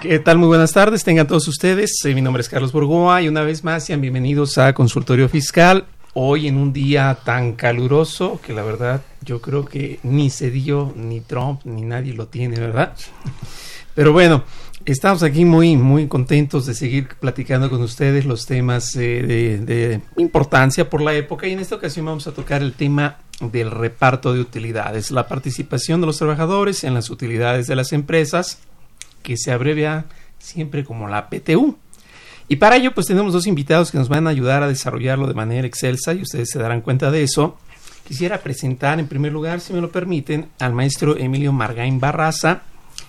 [0.00, 0.38] ¿Qué tal?
[0.38, 2.02] Muy buenas tardes, tengan todos ustedes.
[2.06, 5.84] Eh, Mi nombre es Carlos Borgoa y una vez más sean bienvenidos a Consultorio Fiscal.
[6.14, 11.20] Hoy en un día tan caluroso que la verdad yo creo que ni Cedillo, ni
[11.20, 12.94] Trump, ni nadie lo tiene, ¿verdad?
[13.94, 14.44] Pero bueno,
[14.86, 20.88] estamos aquí muy, muy contentos de seguir platicando con ustedes los temas eh, de importancia
[20.88, 24.40] por la época y en esta ocasión vamos a tocar el tema del reparto de
[24.40, 28.60] utilidades, la participación de los trabajadores en las utilidades de las empresas,
[29.22, 30.06] que se abrevia
[30.38, 31.76] siempre como la PTU.
[32.48, 35.34] Y para ello, pues tenemos dos invitados que nos van a ayudar a desarrollarlo de
[35.34, 37.58] manera excelsa y ustedes se darán cuenta de eso.
[38.06, 42.62] Quisiera presentar en primer lugar, si me lo permiten, al maestro Emilio Margain Barraza.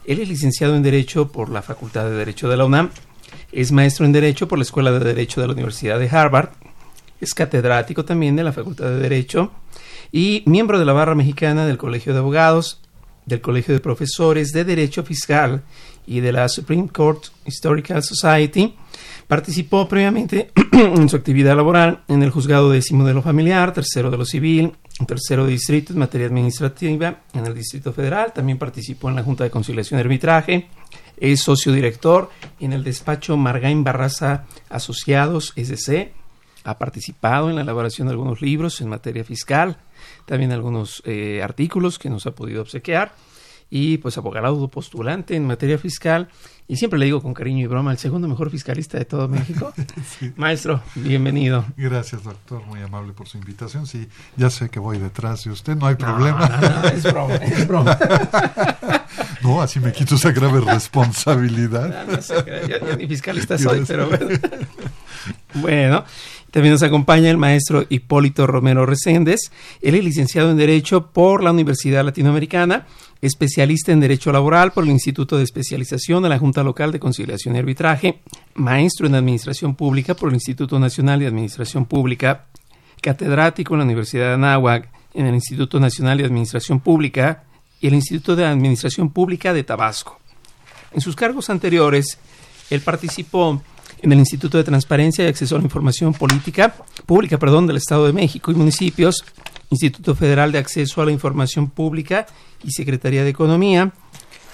[0.05, 2.91] Él es licenciado en Derecho por la Facultad de Derecho de la UNAM.
[3.51, 6.49] Es maestro en Derecho por la Escuela de Derecho de la Universidad de Harvard.
[7.19, 9.51] Es catedrático también de la Facultad de Derecho
[10.11, 12.81] y miembro de la Barra Mexicana del Colegio de Abogados,
[13.25, 15.63] del Colegio de Profesores de Derecho Fiscal
[16.05, 18.75] y de la Supreme Court Historical Society.
[19.27, 24.17] Participó previamente en su actividad laboral en el juzgado décimo de lo familiar, tercero de
[24.17, 24.73] lo civil,
[25.07, 28.33] tercero de distrito en materia administrativa en el Distrito Federal.
[28.33, 30.67] También participó en la Junta de Conciliación y Arbitraje.
[31.17, 36.11] Es socio director en el despacho Margain Barraza Asociados, SC.
[36.63, 39.77] Ha participado en la elaboración de algunos libros en materia fiscal,
[40.25, 43.13] también algunos eh, artículos que nos ha podido obsequiar
[43.73, 46.27] y pues abogado postulante en materia fiscal
[46.67, 49.73] y siempre le digo con cariño y broma el segundo mejor fiscalista de todo México.
[50.35, 51.65] Maestro, bienvenido.
[51.77, 53.87] Gracias, doctor, muy amable por su invitación.
[53.87, 56.47] Sí, ya sé que voy detrás de usted, no hay No, problema.
[56.47, 57.97] no, no, es broma, es broma.
[59.41, 62.05] No, así me quito esa grave responsabilidad.
[62.05, 64.27] No, crea, yo- yo ni fiscalista soy, pero bueno.
[65.55, 66.05] Bueno,
[66.51, 69.51] también nos acompaña el maestro Hipólito Romero Reséndez.
[69.81, 72.87] Él es licenciado en Derecho por la Universidad Latinoamericana,
[73.21, 77.55] especialista en Derecho Laboral por el Instituto de Especialización de la Junta Local de Conciliación
[77.55, 78.19] y Arbitraje,
[78.55, 82.47] maestro en Administración Pública por el Instituto Nacional de Administración Pública,
[83.01, 87.43] catedrático en la Universidad de Anáhuac, en el Instituto Nacional de Administración Pública
[87.79, 90.19] y el Instituto de Administración Pública de Tabasco.
[90.91, 92.19] En sus cargos anteriores,
[92.69, 93.61] él participó
[94.01, 96.75] en el Instituto de Transparencia y Acceso a la Información Política,
[97.05, 99.23] Pública perdón, del Estado de México y municipios,
[99.69, 102.25] Instituto Federal de Acceso a la Información Pública
[102.63, 103.91] y Secretaría de Economía,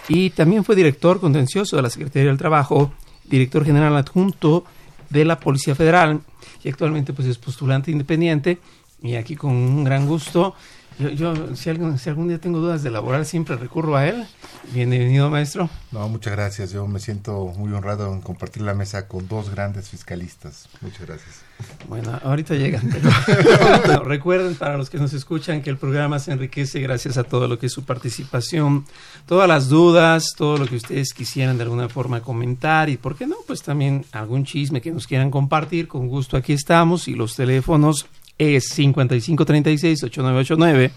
[0.09, 2.93] y también fue director contencioso de la Secretaría del Trabajo,
[3.25, 4.65] director general adjunto
[5.09, 6.21] de la Policía Federal,
[6.63, 8.59] y actualmente pues es postulante independiente,
[9.01, 10.55] y aquí con un gran gusto.
[10.99, 14.25] Yo, yo si, algún, si algún día tengo dudas de laboral, siempre recurro a él.
[14.73, 15.69] Bienvenido, maestro.
[15.91, 16.71] No, muchas gracias.
[16.71, 20.67] Yo me siento muy honrado en compartir la mesa con dos grandes fiscalistas.
[20.81, 21.41] Muchas gracias.
[21.87, 22.89] Bueno, ahorita llegan.
[23.83, 27.47] pero- recuerden para los que nos escuchan que el programa se enriquece gracias a todo
[27.47, 28.85] lo que es su participación,
[29.27, 33.27] todas las dudas, todo lo que ustedes quisieran de alguna forma comentar y, ¿por qué
[33.27, 33.35] no?
[33.45, 38.07] Pues también algún chisme que nos quieran compartir, con gusto aquí estamos y los teléfonos
[38.37, 40.91] es 5536-8989,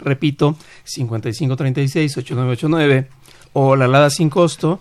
[0.00, 0.56] repito,
[0.86, 3.08] 5536-8989
[3.52, 4.78] o la alada sin costo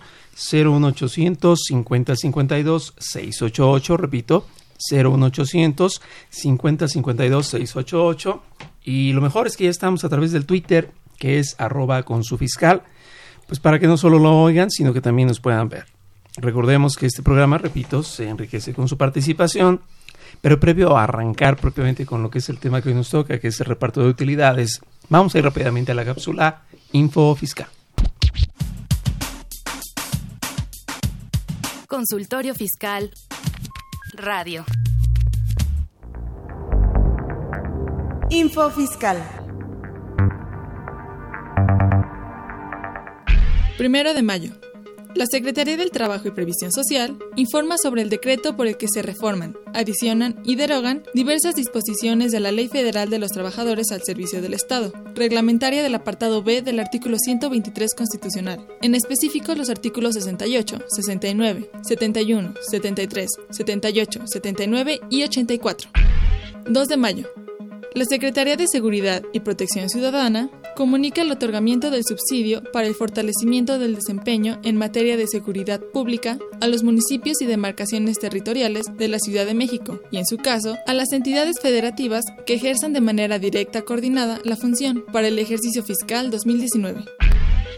[0.51, 4.45] 01800 5052 688, repito,
[4.77, 8.43] 01800 5052 688
[8.83, 12.23] y lo mejor es que ya estamos a través del Twitter que es arroba con
[12.23, 12.83] su fiscal
[13.47, 15.85] pues para que no solo lo oigan sino que también nos puedan ver.
[16.37, 19.81] Recordemos que este programa repito se enriquece con su participación
[20.41, 23.39] pero previo a arrancar propiamente con lo que es el tema que hoy nos toca
[23.39, 26.61] que es el reparto de utilidades vamos a ir rápidamente a la cápsula
[26.91, 27.67] info fiscal
[31.87, 33.11] Consultorio Fiscal.
[34.13, 34.65] Radio.
[38.29, 39.23] Info fiscal.
[43.77, 44.66] Primero de mayo.
[45.17, 49.01] La Secretaría del Trabajo y Previsión Social informa sobre el decreto por el que se
[49.01, 54.43] reforman, adicionan y derogan diversas disposiciones de la Ley Federal de los Trabajadores al Servicio
[54.43, 60.83] del Estado, reglamentaria del apartado B del artículo 123 constitucional, en específico los artículos 68,
[60.87, 65.89] 69, 71, 73, 78, 79 y 84.
[66.69, 67.27] 2 de mayo.
[67.95, 73.79] La Secretaría de Seguridad y Protección Ciudadana comunica el otorgamiento del subsidio para el fortalecimiento
[73.79, 79.17] del desempeño en materia de seguridad pública a los municipios y demarcaciones territoriales de la
[79.17, 83.39] Ciudad de México y, en su caso, a las entidades federativas que ejerzan de manera
[83.39, 87.05] directa coordinada la función para el ejercicio fiscal 2019.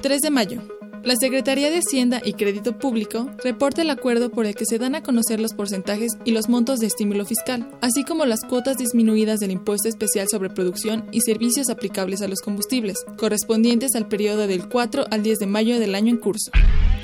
[0.02, 0.79] 3 de mayo.
[1.04, 4.96] La Secretaría de Hacienda y Crédito Público reporta el acuerdo por el que se dan
[4.96, 9.40] a conocer los porcentajes y los montos de estímulo fiscal, así como las cuotas disminuidas
[9.40, 14.68] del impuesto especial sobre producción y servicios aplicables a los combustibles, correspondientes al periodo del
[14.68, 16.52] 4 al 10 de mayo del año en curso.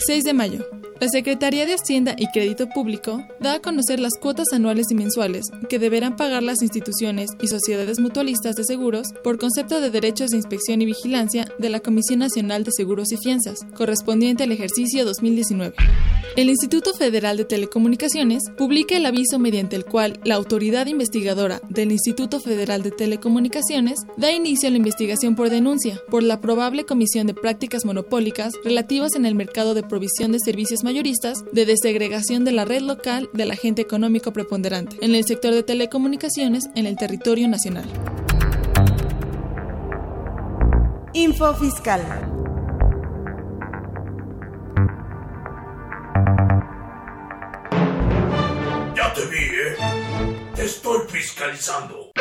[0.06, 0.85] 6 de mayo.
[1.02, 5.44] La Secretaría de Hacienda y Crédito Público da a conocer las cuotas anuales y mensuales
[5.68, 10.38] que deberán pagar las instituciones y sociedades mutualistas de seguros por concepto de derechos de
[10.38, 15.76] inspección y vigilancia de la Comisión Nacional de Seguros y Fianzas, correspondiente al ejercicio 2019.
[16.38, 21.92] El Instituto Federal de Telecomunicaciones publica el aviso mediante el cual la autoridad investigadora del
[21.92, 27.28] Instituto Federal de Telecomunicaciones da inicio a la investigación por denuncia por la probable comisión
[27.28, 32.52] de prácticas monopólicas relativas en el mercado de provisión de servicios mayoristas de desegregación de
[32.52, 37.48] la red local del agente económico preponderante en el sector de telecomunicaciones en el territorio
[37.48, 37.86] nacional.
[41.14, 42.02] Info Fiscal.
[48.96, 49.76] Ya te vi, ¿eh?
[50.56, 52.12] Te estoy fiscalizando.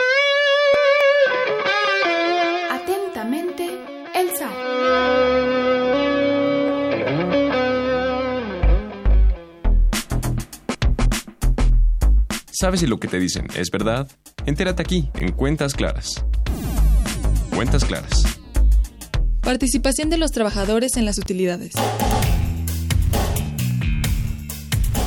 [2.71, 3.79] Atentamente,
[4.15, 4.31] el
[12.57, 14.09] ¿Sabes si lo que te dicen es verdad?
[14.47, 16.25] Entérate aquí, en Cuentas Claras.
[17.53, 18.23] Cuentas Claras.
[19.41, 21.73] Participación de los trabajadores en las utilidades.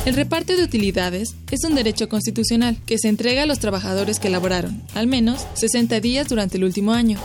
[0.04, 4.28] El reparto de utilidades es un derecho constitucional que se entrega a los trabajadores que
[4.28, 7.18] laboraron, al menos 60 días durante el último año.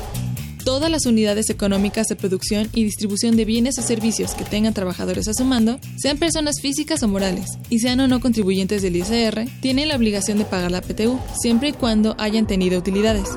[0.64, 5.28] Todas las unidades económicas de producción y distribución de bienes o servicios que tengan trabajadores
[5.28, 9.46] a su mando, sean personas físicas o morales, y sean o no contribuyentes del ISR,
[9.62, 13.28] tienen la obligación de pagar la PTU, siempre y cuando hayan tenido utilidades.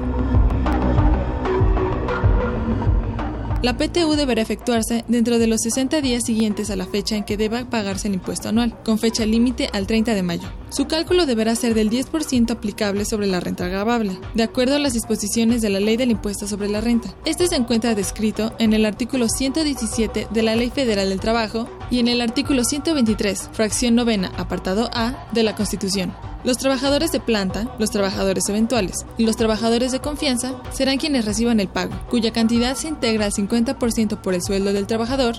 [3.60, 7.36] La PTU deberá efectuarse dentro de los 60 días siguientes a la fecha en que
[7.36, 10.48] deba pagarse el impuesto anual, con fecha límite al 30 de mayo.
[10.76, 14.92] Su cálculo deberá ser del 10% aplicable sobre la renta agravable, de acuerdo a las
[14.92, 17.14] disposiciones de la Ley del Impuesto sobre la Renta.
[17.24, 21.98] Este se encuentra descrito en el artículo 117 de la Ley Federal del Trabajo y
[21.98, 26.14] en el artículo 123, fracción novena, apartado A, de la Constitución.
[26.44, 31.58] Los trabajadores de planta, los trabajadores eventuales y los trabajadores de confianza serán quienes reciban
[31.58, 35.36] el pago, cuya cantidad se integra al 50% por el sueldo del trabajador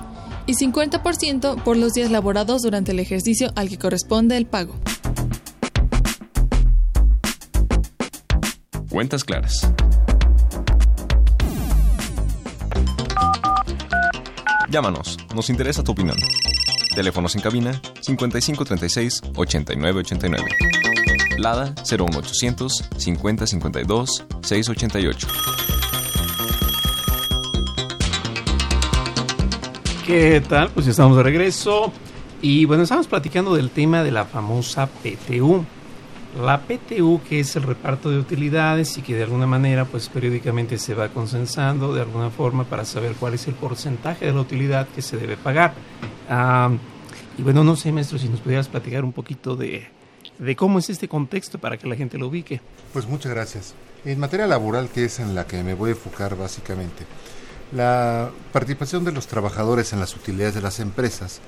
[0.48, 4.74] y 50% por los días laborados durante el ejercicio al que corresponde el pago.
[8.98, 9.72] Cuentas Claras.
[14.72, 16.18] Llámanos, nos interesa tu opinión.
[16.96, 20.50] Teléfonos en cabina 5536 8989.
[21.38, 25.28] Lada 01800 5052 688.
[30.08, 30.70] ¿Qué tal?
[30.70, 31.94] Pues ya estamos de regreso.
[32.42, 35.64] Y bueno, estamos platicando del tema de la famosa PTU.
[36.36, 40.78] La PTU, que es el reparto de utilidades y que de alguna manera, pues periódicamente
[40.78, 44.88] se va consensando de alguna forma para saber cuál es el porcentaje de la utilidad
[44.90, 45.74] que se debe pagar.
[47.38, 49.88] Y bueno, no sé, maestro, si nos pudieras platicar un poquito de,
[50.38, 52.62] de cómo es este contexto para que la gente lo ubique.
[52.94, 53.74] Pues muchas gracias.
[54.06, 57.06] En materia laboral, que es en la que me voy a enfocar básicamente,
[57.72, 61.42] la participación de los trabajadores en las utilidades de las empresas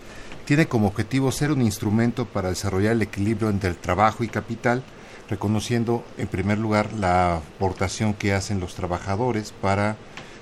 [0.49, 4.81] tiene como objetivo ser un instrumento para desarrollar el equilibrio entre el trabajo y capital,
[5.29, 9.95] reconociendo en primer lugar la aportación que hacen los trabajadores para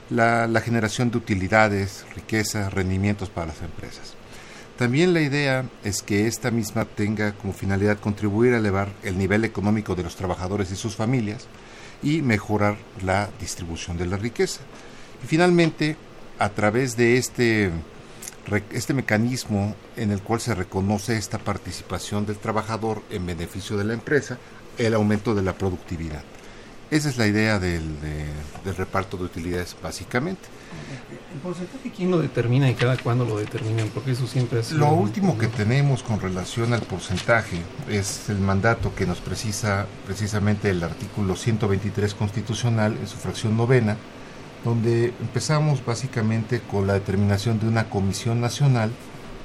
[0.10, 4.14] la, generación de utilidades, riqueza, rendimientos para las empresas.
[4.78, 9.44] También la idea es que esta misma tenga como finalidad contribuir a elevar el nivel
[9.44, 11.48] económico de los trabajadores y sus familias
[12.02, 14.62] y mejorar la distribución de la riqueza.
[15.22, 15.98] Y finalmente,
[16.40, 17.72] a través de este,
[18.72, 23.94] este mecanismo en el cual se reconoce esta participación del trabajador en beneficio de la
[23.94, 24.38] empresa,
[24.78, 26.24] el aumento de la productividad.
[26.90, 28.26] Esa es la idea del, de-
[28.64, 30.48] del reparto de utilidades, básicamente.
[31.34, 33.90] ¿El porcentaje quién lo determina y cada cuándo lo determinan?
[33.90, 34.80] Porque eso siempre sido...
[34.80, 37.58] Lo un- último que tenemos con relación al porcentaje
[37.90, 43.98] es el mandato que nos precisa precisamente el artículo 123 constitucional en su fracción novena,
[44.64, 48.92] donde empezamos básicamente con la determinación de una comisión nacional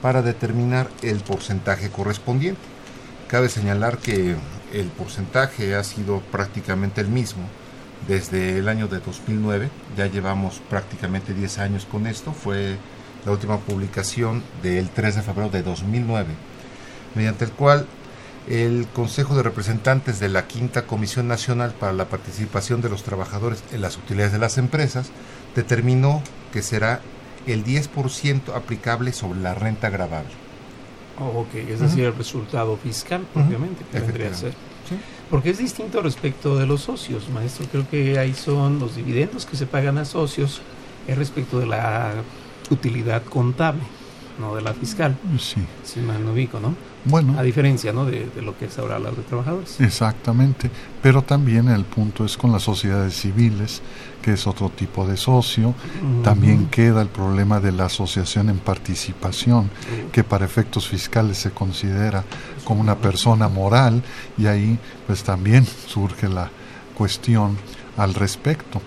[0.00, 2.60] para determinar el porcentaje correspondiente.
[3.28, 4.36] Cabe señalar que
[4.72, 7.44] el porcentaje ha sido prácticamente el mismo
[8.06, 12.76] desde el año de 2009, ya llevamos prácticamente 10 años con esto, fue
[13.24, 16.26] la última publicación del 3 de febrero de 2009,
[17.14, 17.86] mediante el cual
[18.48, 23.62] el Consejo de Representantes de la Quinta Comisión Nacional para la Participación de los Trabajadores
[23.72, 25.10] en las Utilidades de las Empresas
[25.54, 26.22] determinó
[26.52, 27.00] que será
[27.46, 30.30] el 10% aplicable sobre la renta agravable.
[31.18, 34.54] Oh, ok, es decir, el resultado fiscal propiamente que vendría a ser.
[35.30, 37.66] Porque es distinto respecto de los socios, maestro.
[37.70, 40.60] Creo que ahí son los dividendos que se pagan a socios,
[41.06, 42.12] es respecto de la
[42.70, 43.82] utilidad contable,
[44.38, 45.16] no de la fiscal.
[45.38, 45.62] Sí.
[45.84, 46.74] Si mal no ubico, ¿no?
[47.04, 47.38] Bueno.
[47.38, 48.04] A diferencia, ¿no?
[48.04, 49.80] De, de lo que es ahora la de trabajadores.
[49.80, 50.70] Exactamente,
[51.02, 53.82] pero también el punto es con las sociedades civiles,
[54.22, 55.74] que es otro tipo de socio.
[56.22, 59.68] También queda el problema de la asociación en participación,
[60.12, 62.24] que para efectos fiscales se considera
[62.64, 64.02] como una persona moral
[64.38, 66.50] y ahí pues también surge la
[66.96, 67.58] cuestión
[67.96, 68.80] al respecto.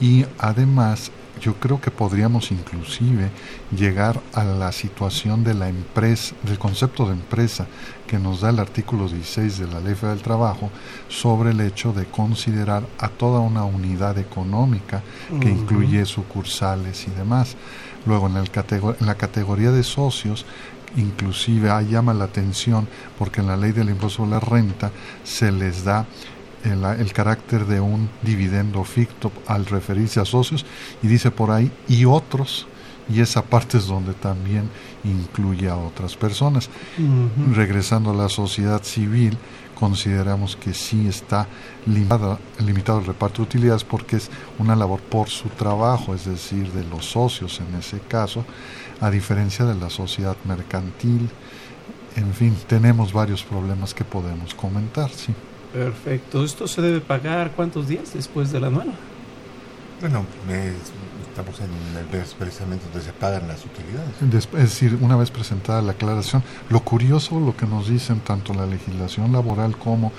[0.00, 3.30] Y además yo creo que podríamos inclusive
[3.76, 7.66] llegar a la situación de la empresa, del concepto de empresa
[8.06, 10.70] que nos da el artículo 16 de la Ley Federal del Trabajo
[11.08, 15.02] sobre el hecho de considerar a toda una unidad económica
[15.40, 17.56] que incluye sucursales y demás.
[18.06, 18.50] Luego en, el
[19.00, 20.46] en la categoría de socios
[20.96, 24.90] inclusive ahí llama la atención porque en la ley del impuesto sobre la renta
[25.22, 26.06] se les da
[26.64, 30.64] el, el carácter de un dividendo ficto al referirse a socios
[31.02, 32.66] y dice por ahí y otros
[33.08, 34.68] y esa parte es donde también
[35.04, 36.68] incluye a otras personas.
[37.52, 39.36] Regresando a la sociedad civil,
[39.74, 41.46] consideramos que sí está
[41.86, 42.38] limitado
[42.98, 47.06] el reparto de utilidades porque es una labor por su trabajo, es decir, de los
[47.06, 48.44] socios en ese caso,
[49.00, 51.30] a diferencia de la sociedad mercantil.
[52.16, 55.32] En fin, tenemos varios problemas que podemos comentar, sí.
[55.72, 56.44] Perfecto.
[56.44, 58.88] ¿Esto se debe pagar cuántos días después del anual?
[60.00, 60.92] Bueno, es-
[61.28, 64.10] estamos en el mes precisamente donde se pagan las utilidades.
[64.20, 68.54] Des- es decir, una vez presentada la aclaración, lo curioso, lo que nos dicen tanto
[68.54, 70.12] la legislación laboral como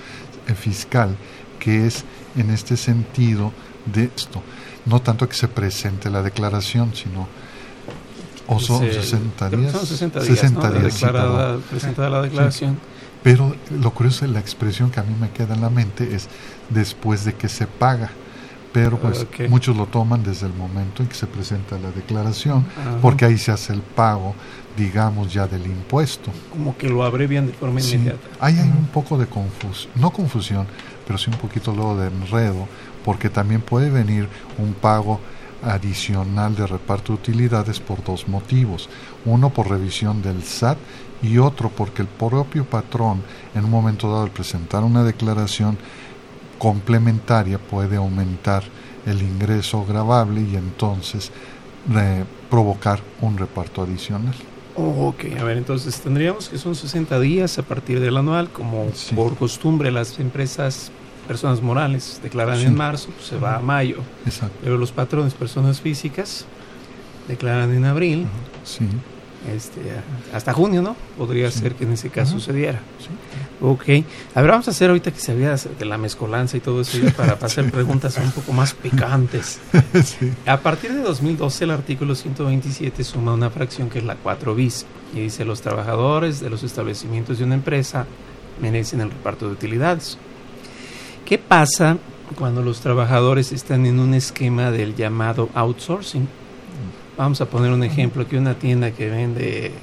[0.48, 1.16] eh, fiscal,
[1.60, 2.04] que es
[2.36, 3.52] en este sentido
[3.86, 4.42] de esto,
[4.86, 7.28] no tanto que se presente la declaración, sino
[8.48, 9.72] o son Es el- 60 creo que días.
[9.74, 10.74] Son 60 días, 60 ¿no?
[10.74, 11.64] De días, declarada- perdón.
[11.70, 12.30] presentada la Sí.
[13.24, 16.28] Pero lo curioso de la expresión que a mí me queda en la mente es
[16.70, 18.10] después de que se paga.
[18.72, 19.50] Pero pues Ok.
[19.50, 22.64] muchos lo toman desde el momento en que se presenta la declaración,
[23.02, 24.36] porque ahí se hace el pago,
[24.78, 26.32] digamos, ya del impuesto.
[26.52, 28.28] Como que lo abrevian de forma Sí, inmediata.
[28.40, 30.68] ahí hay un poco de confusión, no confusión,
[31.08, 32.68] pero sí un poquito luego de enredo,
[33.04, 35.20] porque también puede venir un pago
[35.64, 38.88] adicional de reparto de utilidades por dos motivos.
[39.26, 40.78] Uno por revisión del SAT
[41.22, 43.22] y otro porque el propio patrón
[43.56, 45.78] en un momento dado al presentar una declaración
[46.58, 48.64] complementaria puede aumentar
[49.06, 51.32] el ingreso gravable y entonces
[51.96, 54.34] eh, provocar un reparto adicional.
[54.76, 59.36] Ok, a ver, entonces tendríamos que son 60 días a partir del anual, como por
[59.36, 60.92] costumbre las empresas,
[61.28, 62.66] personas morales, declaran Sí.
[62.66, 63.98] en marzo, pues se va a mayo.
[64.26, 64.56] Exacto.
[64.64, 66.46] Pero los patrones, personas físicas,
[67.28, 68.26] declaran en abril.
[68.64, 68.86] Sí.
[69.48, 69.80] Este,
[70.34, 70.98] hasta junio, ¿no?
[71.18, 72.40] Podría ser que en ese caso Ajá.
[72.40, 72.80] sucediera.
[73.62, 73.84] Ok.
[74.36, 76.98] A ver, vamos a hacer ahorita que se vea de la mezcolanza y todo eso
[76.98, 79.60] ya para hacer preguntas un poco más picantes.
[80.04, 80.32] Sí.
[80.46, 84.86] A partir de 2012 el artículo 127 suma una fracción que es la 4 bis
[85.14, 88.06] y dice los trabajadores de los establecimientos de una empresa
[88.62, 90.18] merecen el reparto de utilidades.
[91.26, 91.98] ¿Qué pasa
[92.38, 96.28] cuando los trabajadores están en un esquema del llamado outsourcing?
[97.20, 99.74] Vamos a poner un ejemplo, que una tienda que vende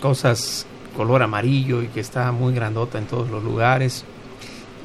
[0.00, 0.64] cosas
[0.96, 4.06] color amarillo y que está muy grandota en todos los lugares,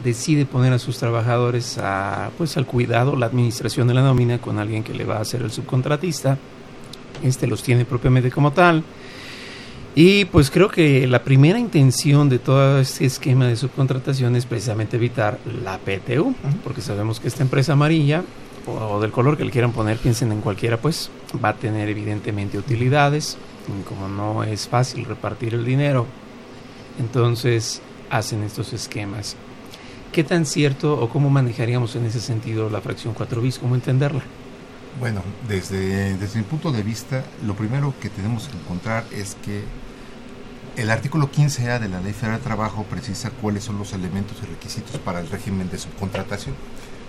[0.04, 4.60] decide poner a sus trabajadores a, pues, al cuidado, la administración de la nómina con
[4.60, 6.38] alguien que le va a hacer el subcontratista.
[7.24, 8.84] Este los tiene propiamente como tal.
[9.96, 14.98] Y pues creo que la primera intención de todo este esquema de subcontratación es precisamente
[14.98, 18.26] evitar la PTU, porque sabemos que esta empresa amarilla
[18.68, 21.10] o del color que le quieran poner, piensen en cualquiera, pues
[21.44, 23.38] va a tener evidentemente utilidades.
[23.88, 26.06] Como no es fácil repartir el dinero,
[27.00, 29.36] entonces hacen estos esquemas.
[30.12, 33.58] ¿Qué tan cierto o cómo manejaríamos en ese sentido la fracción 4 bis?
[33.58, 34.22] ¿Cómo entenderla?
[35.00, 39.64] Bueno, desde, desde mi punto de vista, lo primero que tenemos que encontrar es que
[40.76, 44.46] el artículo 15A de la Ley Federal de Trabajo precisa cuáles son los elementos y
[44.46, 46.56] requisitos para el régimen de subcontratación.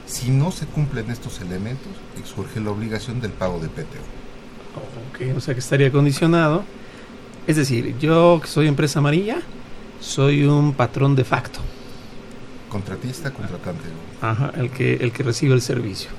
[0.07, 1.93] Si no se cumplen estos elementos,
[2.25, 4.01] surge la obligación del pago de PTO.
[5.11, 6.65] Ok, o sea que estaría condicionado.
[7.47, 9.39] Es decir, yo que soy empresa amarilla,
[10.01, 11.61] soy un patrón de facto.
[12.69, 13.85] Contratista, contratante.
[14.21, 16.11] Ajá, el que, el que recibe el servicio.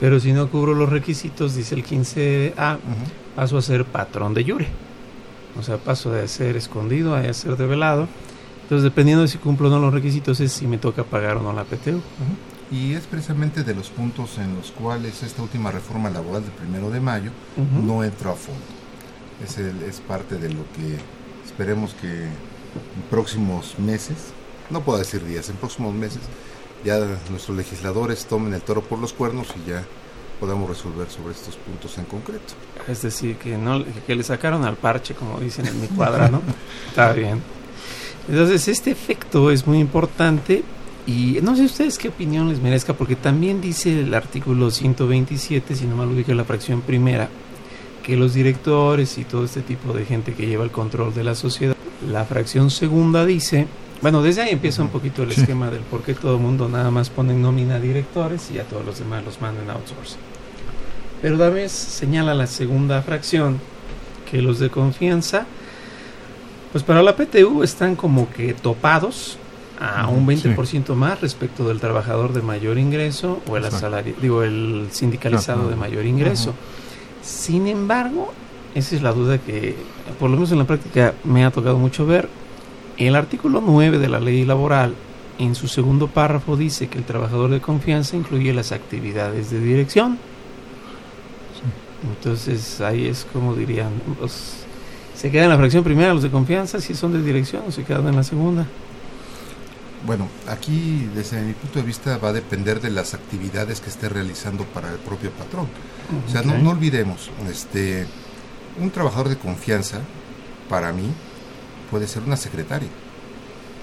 [0.00, 2.78] Pero si no cubro los requisitos, dice el 15A,
[3.36, 4.68] paso a ser patrón de jure.
[5.58, 8.08] O sea, paso de ser escondido a ser develado.
[8.62, 11.42] Entonces, dependiendo de si cumplo o no los requisitos, es si me toca pagar o
[11.42, 12.00] no la PTU.
[12.70, 16.90] Y es precisamente de los puntos en los cuales esta última reforma laboral del primero
[16.90, 17.30] de mayo
[17.82, 18.60] no entró a fondo.
[19.42, 20.98] Es, es parte de lo que
[21.46, 24.16] esperemos que en próximos meses,
[24.70, 26.20] no puedo decir días, en próximos meses,
[26.84, 26.98] ya
[27.30, 29.84] nuestros legisladores tomen el toro por los cuernos y ya
[30.38, 32.54] podamos resolver sobre estos puntos en concreto.
[32.86, 36.42] Es decir, que no que le sacaron al parche, como dicen en mi cuadra, ¿no?
[36.88, 37.42] Está bien.
[38.28, 40.62] Entonces, este efecto es muy importante
[41.08, 45.86] y no sé ustedes qué opinión les merezca, porque también dice el artículo 127, si
[45.86, 47.30] no mal ubico la fracción primera,
[48.02, 51.34] que los directores y todo este tipo de gente que lleva el control de la
[51.34, 51.74] sociedad,
[52.06, 53.66] la fracción segunda dice,
[54.02, 56.90] bueno, desde ahí empieza un poquito el esquema del por qué todo el mundo nada
[56.90, 60.20] más pone en nómina directores y a todos los demás los mandan outsourcing.
[61.22, 63.58] Pero vez señala la segunda fracción
[64.30, 65.46] que los de confianza,
[66.70, 69.38] pues para la PTU están como que topados
[69.80, 74.88] a un 20% más respecto del trabajador de mayor ingreso o el asalario, digo el
[74.90, 76.54] sindicalizado de mayor ingreso.
[77.22, 78.32] Sin embargo,
[78.74, 79.76] esa es la duda que
[80.18, 82.28] por lo menos en la práctica me ha tocado mucho ver.
[82.96, 84.94] El artículo 9 de la ley laboral
[85.38, 90.18] en su segundo párrafo dice que el trabajador de confianza incluye las actividades de dirección.
[92.02, 93.90] Entonces ahí es como dirían,
[95.14, 97.84] se quedan en la fracción primera los de confianza si son de dirección o se
[97.84, 98.66] quedan en la segunda.
[100.06, 104.08] Bueno, aquí desde mi punto de vista va a depender de las actividades que esté
[104.08, 105.68] realizando para el propio patrón.
[106.26, 108.06] O sea, no, no, olvidemos, este,
[108.80, 110.00] un trabajador de confianza,
[110.68, 111.12] para mí,
[111.90, 112.88] puede ser una secretaria.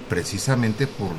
[0.08, 1.10] Precisamente por,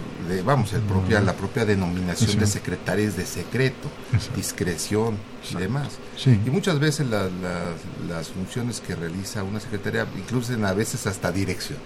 [0.45, 3.89] vamos, el propia, la propia denominación de secretaria es de secreto,
[4.35, 5.17] discreción
[5.51, 5.99] y demás.
[6.25, 11.79] Y muchas veces las funciones que realiza una secretaria incluyen a veces hasta dirección.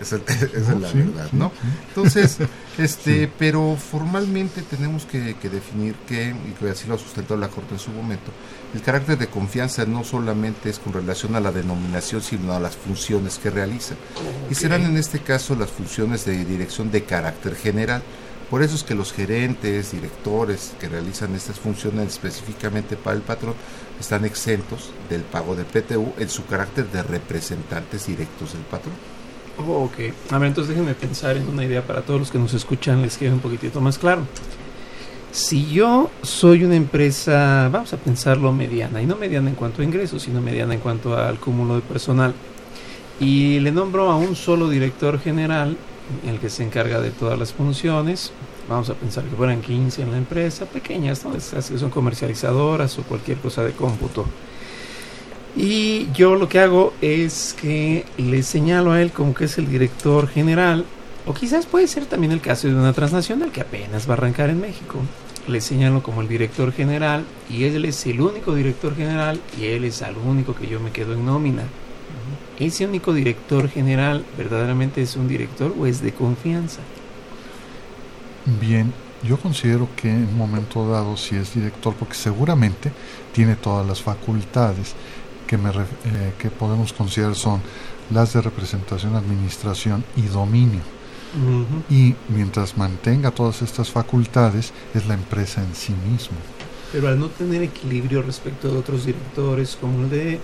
[0.00, 1.52] Esa, es la verdad, ¿no?
[1.88, 2.38] Entonces,
[2.78, 7.80] este, pero formalmente tenemos que, definir que, y así lo ha sustentado la Corte en
[7.80, 8.30] su momento,
[8.74, 12.76] el carácter de confianza no solamente es con relación a la denominación, sino a las
[12.76, 13.94] funciones que realiza.
[14.50, 18.02] Y serán en este caso las funciones de dirección de carácter general.
[18.48, 23.54] Por eso es que los gerentes, directores que realizan estas funciones específicamente para el patrón
[24.00, 28.94] están exentos del pago de PTU en su carácter de representantes directos del patrón.
[29.66, 30.12] Oh, ok.
[30.30, 33.16] A ver, entonces déjenme pensar en una idea para todos los que nos escuchan, les
[33.18, 34.22] quede un poquitito más claro.
[35.32, 39.84] Si yo soy una empresa, vamos a pensarlo mediana, y no mediana en cuanto a
[39.84, 42.34] ingresos, sino mediana en cuanto al cúmulo de personal,
[43.20, 45.76] y le nombro a un solo director general,
[46.26, 48.32] el que se encarga de todas las funciones,
[48.68, 51.36] vamos a pensar que fueran 15 en la empresa, pequeñas, ¿no?
[51.36, 54.24] Esas que son comercializadoras o cualquier cosa de cómputo.
[55.56, 59.68] Y yo lo que hago es que le señalo a él como que es el
[59.68, 60.84] director general,
[61.26, 64.48] o quizás puede ser también el caso de una transnacional que apenas va a arrancar
[64.50, 64.98] en México.
[65.48, 69.84] Le señalo como el director general y él es el único director general y él
[69.84, 71.64] es el único que yo me quedo en nómina.
[72.58, 76.80] ¿Ese único director general verdaderamente es un director o es de confianza?
[78.60, 82.90] Bien, yo considero que en un momento dado si es director, porque seguramente
[83.32, 84.94] tiene todas las facultades,
[85.50, 87.60] que, me, eh, que podemos considerar son
[88.12, 90.80] las de representación, administración y dominio.
[91.88, 96.36] Y mientras mantenga todas estas facultades, es la empresa en sí misma.
[96.92, 100.40] Pero al no tener equilibrio respecto de otros directores, como el de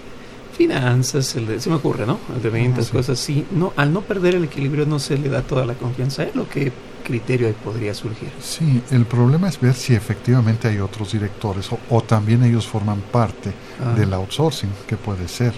[0.57, 2.19] finanzas, el de, se me ocurre, ¿no?
[2.35, 5.42] El de ventas, cosas así, no, al no perder el equilibrio no se le da
[5.42, 6.25] toda la confianza.
[6.25, 6.73] ¿Es lo que
[7.07, 8.31] criterio ahí podría surgir?
[8.40, 13.53] Sí, el problema es ver si efectivamente hay otros directores o, también ellos forman parte
[13.85, 13.92] ah.
[13.97, 15.55] del outsourcing, que puede ser.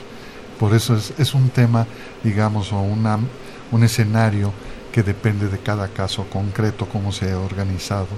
[0.60, 1.86] Por eso es, es un tema,
[2.22, 3.18] digamos, o una,
[3.72, 4.52] un escenario
[4.92, 8.08] que depende de cada caso concreto, cómo se ha organizado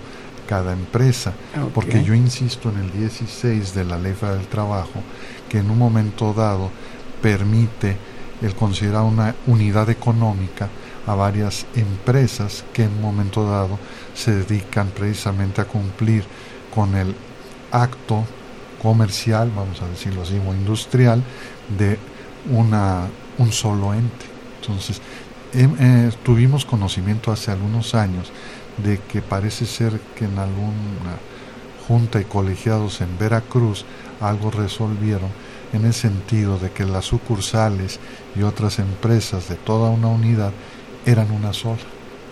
[0.50, 1.32] cada empresa.
[1.72, 5.00] Porque yo insisto en el 16 de la Ley del Trabajo,
[5.48, 6.70] que en un momento dado
[7.22, 7.96] permite
[8.42, 10.68] el considerar una unidad económica
[11.10, 13.78] a varias empresas que en un momento dado
[14.14, 16.24] se dedican precisamente a cumplir
[16.72, 17.16] con el
[17.72, 18.24] acto
[18.80, 21.22] comercial, vamos a decirlo así, o industrial,
[21.76, 21.98] de
[22.50, 24.26] una, un solo ente.
[24.60, 25.00] Entonces,
[25.52, 28.30] em, eh, tuvimos conocimiento hace algunos años
[28.76, 31.18] de que parece ser que en alguna
[31.88, 33.84] junta y colegiados en Veracruz
[34.20, 35.30] algo resolvieron
[35.72, 37.98] en el sentido de que las sucursales
[38.36, 40.52] y otras empresas de toda una unidad
[41.06, 41.78] eran una sola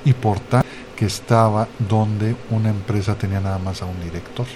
[0.05, 4.47] y por tanto que estaba donde una empresa tenía nada más a un director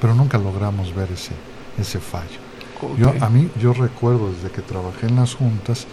[0.00, 1.32] pero nunca logramos ver ese
[1.78, 2.38] ese fallo
[2.96, 5.86] yo a mí yo recuerdo desde que trabajé en las juntas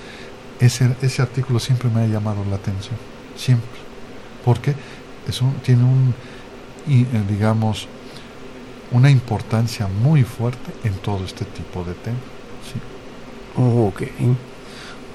[0.59, 2.95] ese ese artículo siempre me ha llamado la atención
[3.35, 3.79] siempre
[4.43, 4.75] porque
[5.27, 6.13] es un, tiene un
[6.87, 7.87] eh, digamos
[8.91, 12.21] una importancia muy fuerte en todo este tipo de temas.
[12.63, 12.79] Sí.
[13.57, 14.03] ok.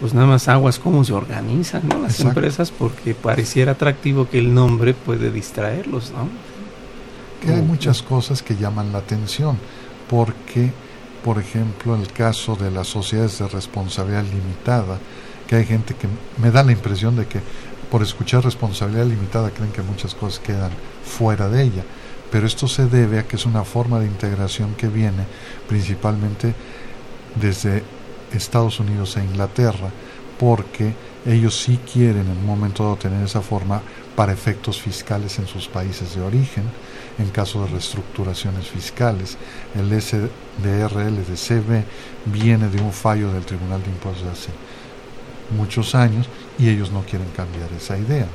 [0.00, 1.98] Pues nada más aguas cómo se organizan ¿no?
[2.00, 2.28] las Exacto.
[2.40, 6.26] empresas porque pareciera atractivo que el nombre puede distraerlos, ¿no?
[7.44, 7.66] Que hay Ok.
[7.66, 9.58] muchas cosas que llaman la atención,
[10.08, 10.72] porque,
[11.22, 14.98] por ejemplo, el caso de las sociedades de responsabilidad limitada,
[15.46, 16.08] que hay gente que
[16.40, 17.40] me da la impresión de que
[17.90, 20.70] por escuchar responsabilidad limitada creen que muchas cosas quedan
[21.04, 21.82] fuera de ella,
[22.30, 25.24] pero esto se debe a que es una forma de integración que viene
[25.68, 26.54] principalmente
[27.40, 27.82] desde
[28.32, 29.90] Estados Unidos e Inglaterra,
[30.38, 30.94] porque
[31.26, 33.82] ellos sí quieren en un momento dado tener esa forma
[34.16, 36.64] para efectos fiscales en sus países de origen,
[37.18, 39.36] en caso de reestructuraciones fiscales.
[39.74, 41.84] El SDRL de CB
[42.26, 44.50] viene de un fallo del Tribunal de Impuestos hace
[45.56, 46.26] muchos años
[46.58, 48.26] y ellos no quieren cambiar esa idea.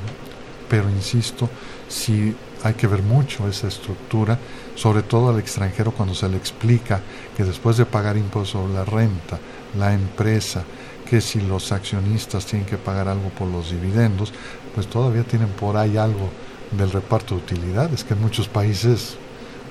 [0.70, 1.50] Pero insisto,
[1.88, 4.38] si hay que ver mucho esa estructura,
[4.76, 7.02] sobre todo al extranjero cuando se le explica
[7.38, 9.40] que después de pagar impuestos sobre la renta,
[9.78, 10.64] la empresa,
[11.10, 14.34] que si los accionistas tienen que pagar algo por los dividendos,
[14.74, 16.30] pues todavía tienen por ahí algo
[16.72, 19.18] del reparto de utilidades que en muchos países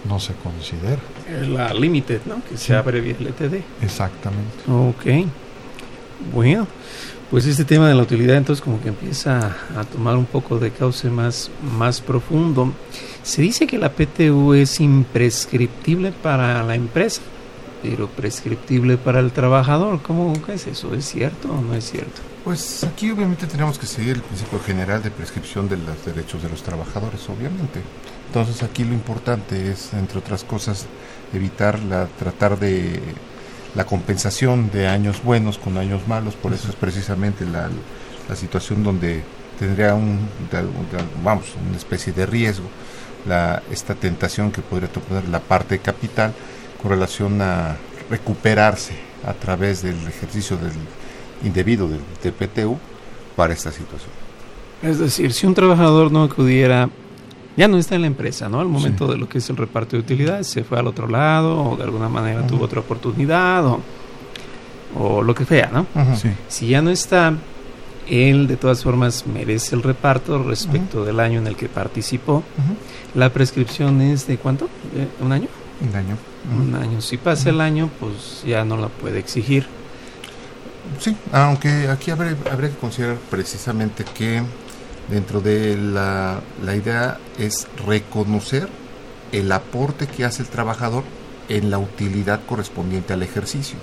[0.09, 1.01] no se considera.
[1.41, 2.43] Es la Limited, ¿no?
[2.49, 3.63] Que se abrevia LTD.
[3.83, 4.71] Exactamente.
[4.71, 5.27] Ok.
[6.33, 6.67] Bueno,
[7.31, 10.71] pues este tema de la utilidad entonces como que empieza a tomar un poco de
[10.71, 12.73] cauce más, más profundo.
[13.23, 17.23] Se dice que la PTU es imprescriptible para la empresa,
[17.85, 20.01] pero prescriptible para el trabajador.
[20.01, 20.95] ¿Cómo es eso?
[20.95, 22.23] ¿Es cierto o no es cierto?
[22.43, 26.49] Pues aquí obviamente tenemos que seguir el principio general de prescripción de los derechos de
[26.49, 27.83] los trabajadores, obviamente.
[28.29, 30.87] Entonces aquí lo importante es, entre otras cosas,
[31.35, 33.01] evitar la, tratar de
[33.75, 37.69] la compensación de años buenos con años malos, por eso es precisamente la,
[38.31, 39.23] la situación donde
[39.59, 40.27] tendría un,
[41.23, 42.67] vamos, una especie de riesgo,
[43.27, 46.33] la, esta tentación que podría tener la parte de capital
[46.85, 47.77] con relación a
[48.11, 48.93] recuperarse
[49.27, 50.73] a través del ejercicio del
[51.43, 52.77] indebido del, del PTU
[53.35, 54.11] para esta situación.
[54.83, 56.91] Es decir, si un trabajador no acudiera,
[57.57, 58.61] ya no está en la empresa, ¿no?
[58.61, 61.71] Al momento de lo que es el reparto de utilidades, se fue al otro lado
[61.71, 63.81] o de alguna manera tuvo otra oportunidad o,
[64.95, 65.87] o lo que sea, ¿no?
[66.17, 66.29] Sí.
[66.49, 67.33] Si ya no está,
[68.11, 72.43] él de todas formas merece el reparto respecto del año en el que participó.
[73.15, 74.69] La prescripción es de cuánto?
[74.95, 75.49] ¿De ¿Un año?
[75.89, 76.17] Un año.
[76.57, 77.01] Un año.
[77.01, 79.67] Si pasa el año, pues ya no la puede exigir.
[81.01, 84.43] Sí, aunque aquí habría, habría que considerar precisamente que
[85.09, 88.69] dentro de la, la idea es reconocer
[89.33, 91.05] el aporte que hace el trabajador
[91.49, 93.79] en la utilidad correspondiente al ejercicio.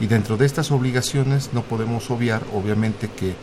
[0.00, 3.34] Y dentro de estas obligaciones no podemos obviar, obviamente, que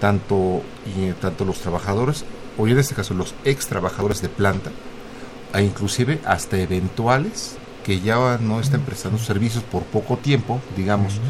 [0.00, 2.24] tanto, y, tanto los trabajadores,
[2.58, 4.70] o en este caso los ex trabajadores de planta,
[5.56, 11.20] e inclusive hasta eventuales que ya no estén prestando servicios por poco tiempo, digamos.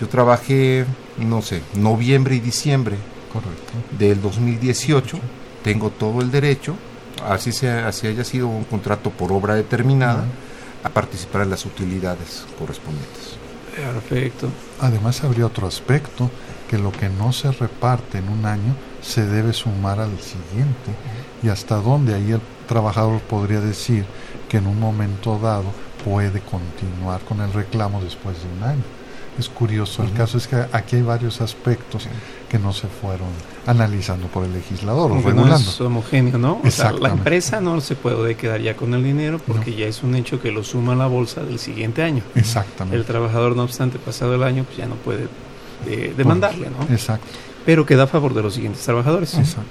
[0.00, 0.86] Yo trabajé,
[1.18, 2.96] no sé, noviembre y diciembre
[3.32, 3.72] Correcto.
[3.98, 5.18] del 2018,
[5.62, 6.76] tengo todo el derecho,
[7.28, 10.24] así, sea, así haya sido un contrato por obra determinada,
[10.82, 13.36] a participar en las utilidades correspondientes.
[13.76, 14.48] Perfecto.
[14.80, 16.30] Además habría otro aspecto,
[16.70, 20.92] que lo que no se reparte en un año se debe sumar al siguiente
[21.42, 24.04] y hasta dónde ahí el trabajador podría decir
[24.48, 25.64] que en un momento dado
[26.04, 28.82] puede continuar con el reclamo después de un año.
[29.38, 32.08] Es curioso, el caso es que aquí hay varios aspectos
[32.48, 33.28] que no se fueron
[33.66, 35.70] analizando por el legislador o Aunque no regulando.
[35.70, 36.60] es homogéneo, ¿no?
[36.64, 40.02] O sea, la empresa no se puede quedar ya con el dinero porque ya es
[40.02, 42.24] un hecho que lo suma a la bolsa del siguiente año.
[42.34, 42.96] Exactamente.
[42.96, 45.28] El trabajador, no obstante, pasado el año, pues ya no puede
[45.86, 46.92] eh, demandarle, ¿no?
[46.92, 47.26] Exacto.
[47.64, 49.34] Pero queda a favor de los siguientes trabajadores.
[49.34, 49.70] Exacto.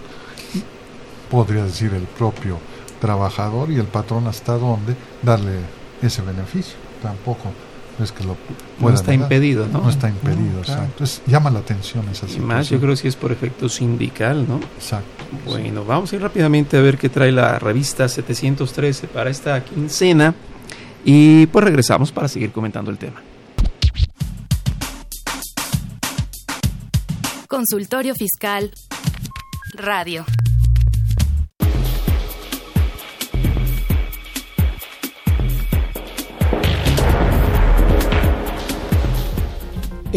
[1.29, 2.57] Podría decir el propio
[2.99, 5.59] trabajador y el patrón hasta dónde darle
[6.01, 6.75] ese beneficio.
[7.01, 7.51] Tampoco
[8.01, 8.37] es que lo No
[8.79, 9.25] pueda está negar.
[9.25, 9.81] impedido, ¿no?
[9.81, 10.81] No está impedido, No, claro.
[10.83, 11.03] exacto.
[11.03, 12.45] Es- llama la atención esa Y situación.
[12.45, 14.59] más, yo creo que sí es por efecto sindical, ¿no?
[14.77, 15.23] Exacto.
[15.45, 20.33] Bueno, vamos a ir rápidamente a ver qué trae la revista 713 para esta quincena
[21.03, 23.21] y pues regresamos para seguir comentando el tema.
[27.47, 28.71] Consultorio Fiscal
[29.73, 30.25] Radio.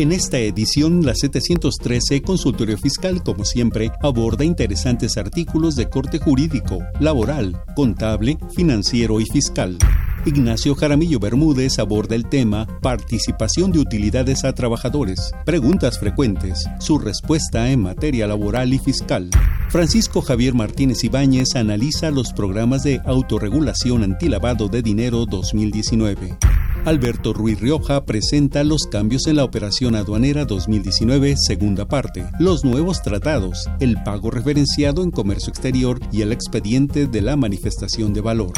[0.01, 6.79] En esta edición, la 713 Consultorio Fiscal, como siempre, aborda interesantes artículos de corte jurídico,
[7.01, 9.77] laboral, contable, financiero y fiscal.
[10.25, 17.71] Ignacio Jaramillo Bermúdez aborda el tema Participación de utilidades a trabajadores, preguntas frecuentes, su respuesta
[17.71, 19.29] en materia laboral y fiscal.
[19.69, 26.39] Francisco Javier Martínez Ibáñez analiza los programas de autorregulación antilavado de dinero 2019.
[26.87, 33.03] Alberto Ruiz Rioja presenta los cambios en la operación aduanera 2019, segunda parte, los nuevos
[33.03, 38.53] tratados, el pago referenciado en comercio exterior y el expediente de la manifestación de valor.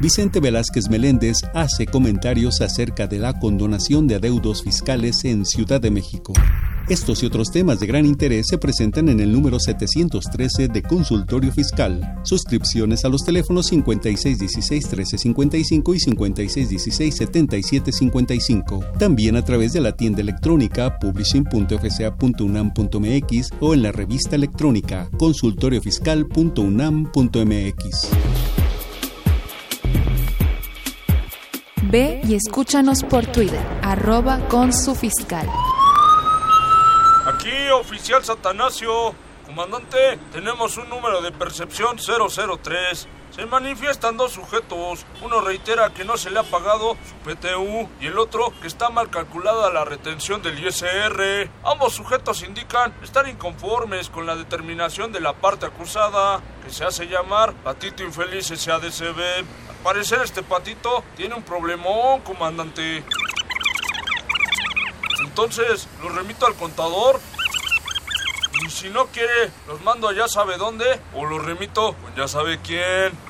[0.00, 5.90] Vicente Velázquez Meléndez hace comentarios acerca de la condonación de adeudos fiscales en Ciudad de
[5.90, 6.32] México.
[6.86, 11.50] Estos y otros temas de gran interés se presentan en el número 713 de Consultorio
[11.50, 12.20] Fiscal.
[12.24, 16.00] Suscripciones a los teléfonos 5616-1355 y
[17.64, 18.98] 5616-7755.
[18.98, 28.08] También a través de la tienda electrónica publishing.fca.unam.mx o en la revista electrónica consultoriofiscal.unam.mx.
[31.90, 35.46] Ve y escúchanos por Twitter, arroba con su fiscal.
[37.26, 39.14] Aquí, oficial Satanasio.
[39.46, 43.06] Comandante, tenemos un número de percepción 003.
[43.34, 45.04] Se manifiestan dos sujetos.
[45.20, 48.90] Uno reitera que no se le ha pagado su PTU y el otro que está
[48.90, 51.50] mal calculada la retención del ISR.
[51.64, 57.08] Ambos sujetos indican estar inconformes con la determinación de la parte acusada, que se hace
[57.08, 59.18] llamar Patito Infeliz SADCB.
[59.68, 63.04] Al parecer este patito tiene un problemón, comandante.
[65.24, 67.18] Entonces, ¿los remito al contador?
[68.64, 72.28] Y si no quiere, los mando a ya sabe dónde o los remito con ya
[72.28, 73.23] sabe quién.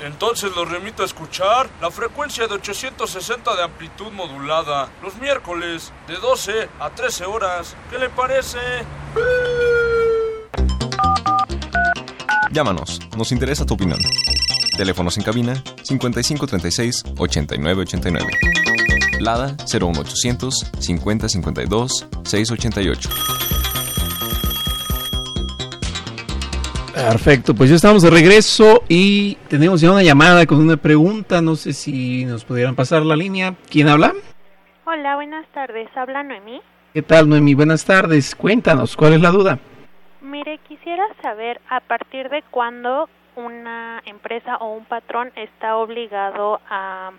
[0.00, 6.16] Entonces los remito a escuchar la frecuencia de 860 de amplitud modulada los miércoles de
[6.16, 7.74] 12 a 13 horas.
[7.90, 8.58] ¿Qué le parece?
[12.50, 13.98] Llámanos, nos interesa tu opinión.
[14.76, 18.26] Teléfonos en cabina 5536 8989.
[19.20, 23.08] Lada 01800 5052 688.
[26.96, 31.42] Perfecto, pues ya estamos de regreso y tenemos ya una llamada con una pregunta.
[31.42, 33.52] No sé si nos pudieran pasar la línea.
[33.70, 34.14] ¿Quién habla?
[34.86, 35.90] Hola, buenas tardes.
[35.94, 36.62] Habla Noemí.
[36.94, 37.52] ¿Qué tal, Noemi?
[37.52, 38.34] Buenas tardes.
[38.34, 39.58] Cuéntanos, ¿cuál es la duda?
[40.22, 47.10] Mire, quisiera saber a partir de cuándo una empresa o un patrón está obligado a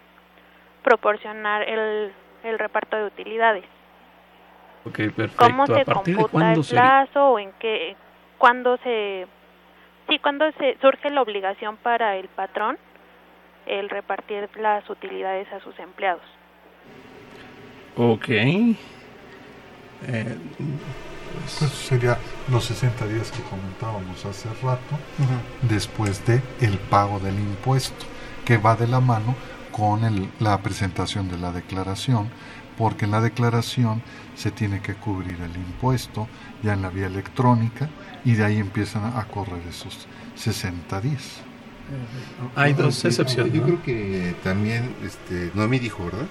[0.83, 2.11] proporcionar el,
[2.43, 3.65] el reparto de utilidades.
[4.85, 5.35] Ok, perfecto.
[5.37, 6.81] ¿Cómo se ¿A partir de computa el sería?
[6.81, 7.95] plazo o en qué,
[8.39, 9.27] cuándo se,
[10.07, 12.77] sí, cuándo se surge la obligación para el patrón
[13.65, 16.21] el repartir las utilidades a sus empleados?
[17.97, 18.29] Ok.
[18.29, 18.77] Eh,
[21.59, 22.17] Pues sería
[22.51, 24.97] los 60 días que comentábamos hace rato,
[25.61, 28.05] después de el pago del impuesto,
[28.45, 29.35] que va de la mano
[29.71, 32.29] con el- la presentación de la declaración,
[32.77, 34.01] porque en la declaración
[34.35, 36.27] se tiene que cubrir el impuesto
[36.63, 37.89] ya en la vía electrónica
[38.25, 41.23] y de ahí empiezan a correr esos 60 días.
[42.55, 43.53] Hay dos excepciones.
[43.53, 43.65] Yo ¿no?
[43.67, 46.25] creo que también, este, Noemí dijo, ¿verdad?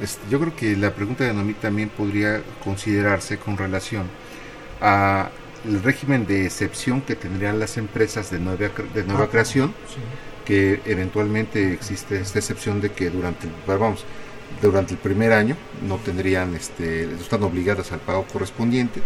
[0.00, 4.04] Este, yo creo que la pregunta de Noemí también podría considerarse con relación
[4.80, 5.30] a
[5.66, 10.00] el régimen de excepción que tendrían las empresas de nueva, de nueva Ah, creación, sí.
[10.44, 14.04] que eventualmente existe esta excepción de que durante, el- vamos,
[14.62, 15.56] durante el primer año
[15.86, 19.00] no tendrían, este, están obligadas al pago correspondiente.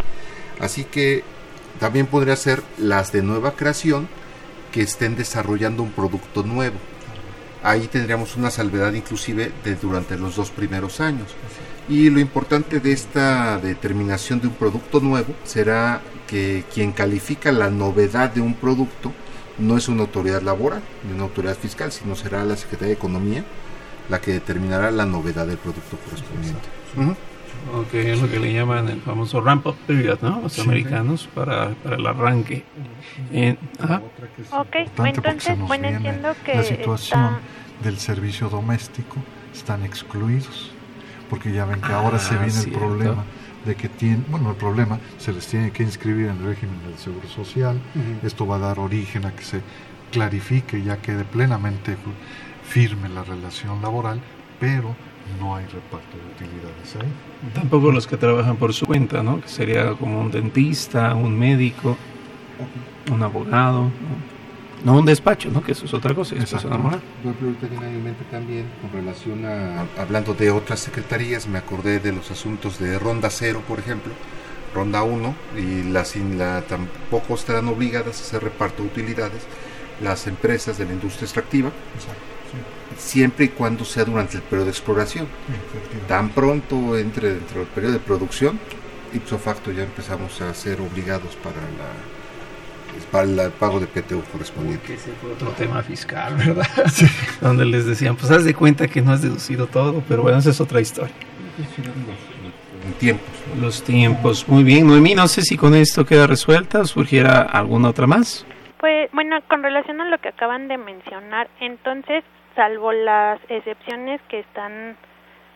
[0.59, 1.23] Así que
[1.79, 4.07] también podría ser las de nueva creación
[4.71, 6.77] que estén desarrollando un producto nuevo.
[7.63, 11.35] Ahí tendríamos una salvedad inclusive de durante los dos primeros años.
[11.89, 17.69] Y lo importante de esta determinación de un producto nuevo será que quien califica la
[17.69, 19.11] novedad de un producto
[19.57, 23.45] no es una autoridad laboral ni una autoridad fiscal, sino será la Secretaría de Economía
[24.09, 26.67] la que determinará la novedad del producto correspondiente.
[27.73, 30.41] Ok, es lo que le llaman el famoso ramp-up period, ¿no?
[30.41, 30.61] Los Sí.
[30.61, 32.63] americanos para, para el arranque.
[33.31, 34.01] En- ajá.
[34.51, 34.75] Ok,
[35.05, 37.39] entonces, bueno, entiendo que la situación está...
[37.83, 39.17] del servicio doméstico
[39.53, 40.71] están excluidos
[41.29, 42.69] porque ya ven que ahora se Ah, viene cierto.
[42.71, 43.23] el problema
[43.65, 46.97] de que tienen, bueno, el problema se les tiene que inscribir en el régimen del
[46.99, 47.79] Seguro Social.
[48.21, 49.61] Esto va a dar origen a que se
[50.11, 51.97] clarifique, ya quede plenamente
[52.63, 54.21] firme la relación laboral,
[54.59, 54.95] pero
[55.39, 57.51] no hay reparto de utilidades ahí.
[57.53, 59.41] Tampoco los que trabajan por su cuenta, ¿no?
[59.41, 61.97] Que sería como un dentista, un médico,
[63.11, 64.35] un abogado, ¿no?
[64.83, 65.63] No un despacho, ¿no?
[65.63, 67.01] Que eso es otra cosa, es persona moral.
[67.23, 72.99] Mente también con relación a, hablando de otras secretarías, me acordé de los asuntos de
[72.99, 74.13] Ronda Cero, por ejemplo,
[74.75, 79.41] Ronda 1, y las sin la, tampoco estarán obligadas a hacer reparto de utilidades
[80.03, 81.71] las empresas de la industria extractiva,
[82.97, 85.27] siempre y cuando sea durante el periodo de exploración.
[86.07, 88.59] Tan pronto entre dentro del periodo de producción,
[89.13, 92.15] ipso facto ya empezamos a ser obligados para la
[93.11, 94.97] para el pago de PTU correspondiente.
[95.33, 96.65] Otro tema fiscal, ¿verdad?
[97.41, 100.51] Donde les decían, pues haz de cuenta que no has deducido todo, pero bueno, esa
[100.51, 101.13] es otra historia.
[102.85, 103.27] En tiempos.
[103.59, 104.47] Los tiempos.
[104.47, 108.45] Muy bien, Noemí, no sé si con esto queda resuelta o surgiera alguna otra más.
[108.79, 112.23] Pues bueno, con relación a lo que acaban de mencionar, entonces,
[112.55, 114.97] salvo las excepciones que están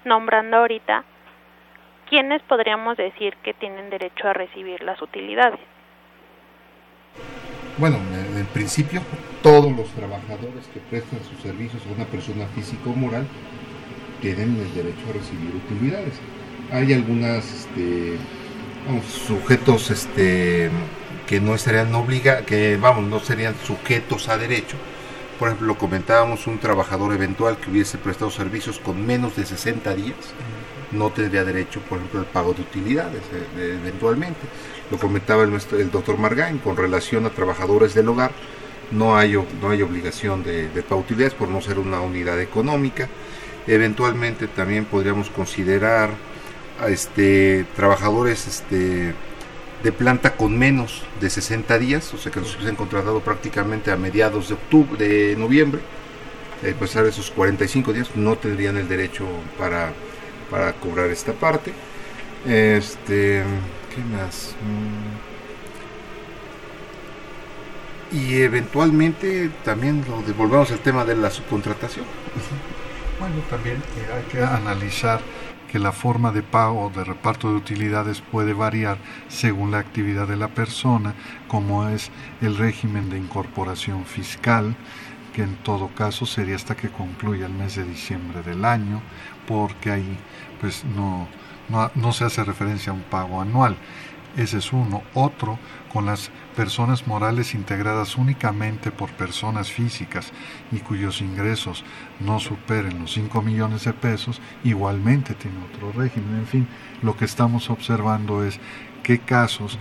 [0.05, 1.03] nombrando ahorita,
[2.09, 5.59] ¿quiénes podríamos decir que tienen derecho a recibir las utilidades?
[7.77, 9.01] Bueno, en el principio,
[9.41, 13.25] todos los trabajadores que prestan sus servicios a una persona física o moral
[14.21, 16.19] tienen el derecho a recibir utilidades.
[16.71, 18.17] Hay algunas este,
[18.85, 20.69] vamos, sujetos este,
[21.25, 24.75] que no estarían obliga, que vamos, no serían sujetos a derecho.
[25.39, 30.17] Por ejemplo, comentábamos un trabajador eventual que hubiese prestado servicios con menos de 60 días,
[30.91, 33.21] no tendría derecho, por ejemplo, al pago de utilidades
[33.57, 34.41] eh, eventualmente.
[34.91, 38.31] Lo comentaba el, doctor Margain con relación a trabajadores del hogar,
[38.91, 42.41] no hay, no hay obligación de, de pago de utilidades por no ser una unidad
[42.41, 43.07] económica.
[43.65, 46.09] Eventualmente también podríamos considerar
[46.81, 49.13] a este, trabajadores este,
[49.83, 53.95] de planta con menos de 60 días, o sea que los hubiesen contratado prácticamente a
[53.95, 55.81] mediados de octubre, de noviembre,
[56.63, 59.25] eh, pasar esos 45 días, no tendrían el derecho
[59.57, 59.93] para,
[60.49, 61.71] para cobrar esta parte.
[62.45, 63.43] Este,
[63.93, 64.55] ¿qué más?
[64.61, 65.29] Mm.
[68.11, 72.05] Y eventualmente también lo devolvemos al tema de la subcontratación.
[73.19, 75.19] Bueno, también eh, hay que analizar
[75.71, 80.27] que la forma de pago o de reparto de utilidades puede variar según la actividad
[80.27, 81.13] de la persona,
[81.47, 84.75] como es el régimen de incorporación fiscal,
[85.33, 89.01] que en todo caso sería hasta que concluya el mes de diciembre del año,
[89.47, 90.17] porque ahí
[90.59, 91.27] pues no,
[91.69, 93.77] no, no se hace referencia a un pago anual.
[94.37, 95.03] Ese es uno.
[95.13, 95.59] Otro,
[95.91, 100.31] con las personas morales integradas únicamente por personas físicas
[100.71, 101.83] y cuyos ingresos
[102.19, 106.39] no superen los 5 millones de pesos, igualmente tiene otro régimen.
[106.39, 106.67] En fin,
[107.01, 108.59] lo que estamos observando es
[109.03, 109.79] qué casos,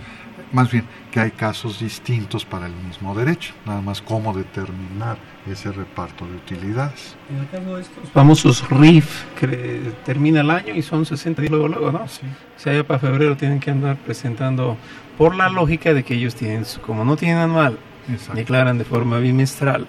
[0.51, 5.71] más bien que hay casos distintos para el mismo derecho, nada más cómo determinar ese
[5.71, 7.15] reparto de utilidades.
[7.29, 11.51] En el caso de estos famosos RIF, que termina el año y son 60 días
[11.51, 11.99] luego, luego, ¿no?
[12.03, 12.09] O
[12.57, 14.77] sea, ya para febrero tienen que andar presentando,
[15.17, 17.77] por la lógica de que ellos tienen, como no tienen anual,
[18.33, 19.87] declaran de forma bimestral,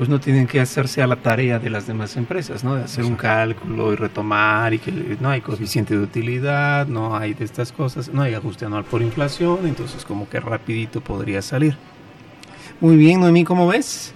[0.00, 2.74] pues no tienen que hacerse a la tarea de las demás empresas, ¿no?
[2.74, 7.34] De hacer un cálculo y retomar y que no hay coeficiente de utilidad, no hay
[7.34, 11.76] de estas cosas, no hay ajuste anual por inflación, entonces como que rapidito podría salir.
[12.80, 14.14] Muy bien, Noemí, ¿cómo ves?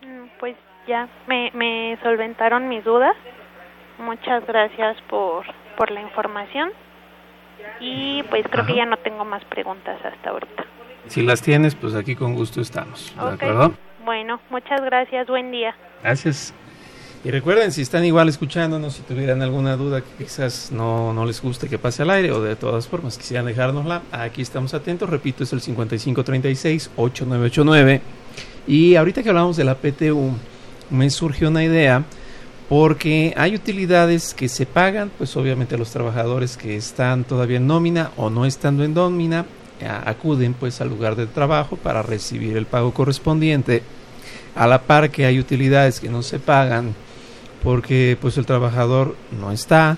[0.00, 0.54] Mm, Pues
[0.86, 3.16] ya me, me solventaron mis dudas.
[3.98, 5.44] Muchas gracias por,
[5.76, 6.70] por la información.
[7.80, 10.64] Y pues creo que ya no tengo más preguntas hasta ahorita.
[11.08, 13.12] Si las tienes, pues aquí con gusto estamos.
[13.16, 13.74] ¿De acuerdo?
[14.04, 15.26] Bueno, muchas gracias.
[15.28, 15.74] Buen día.
[16.02, 16.52] Gracias.
[17.22, 21.42] Y recuerden, si están igual escuchándonos, si tuvieran alguna duda que quizás no, no les
[21.42, 25.10] guste que pase al aire o de todas formas quisieran dejárnosla, aquí estamos atentos.
[25.10, 28.00] Repito, es el 5536-8989.
[28.66, 30.30] Y ahorita que hablamos de la PTU,
[30.88, 32.04] me surgió una idea
[32.70, 38.12] porque hay utilidades que se pagan, pues obviamente los trabajadores que están todavía en nómina
[38.16, 39.44] o no estando en nómina, a-
[39.86, 43.82] acuden pues al lugar de trabajo para recibir el pago correspondiente.
[44.54, 46.94] A la par que hay utilidades que no se pagan
[47.62, 49.96] porque pues el trabajador no está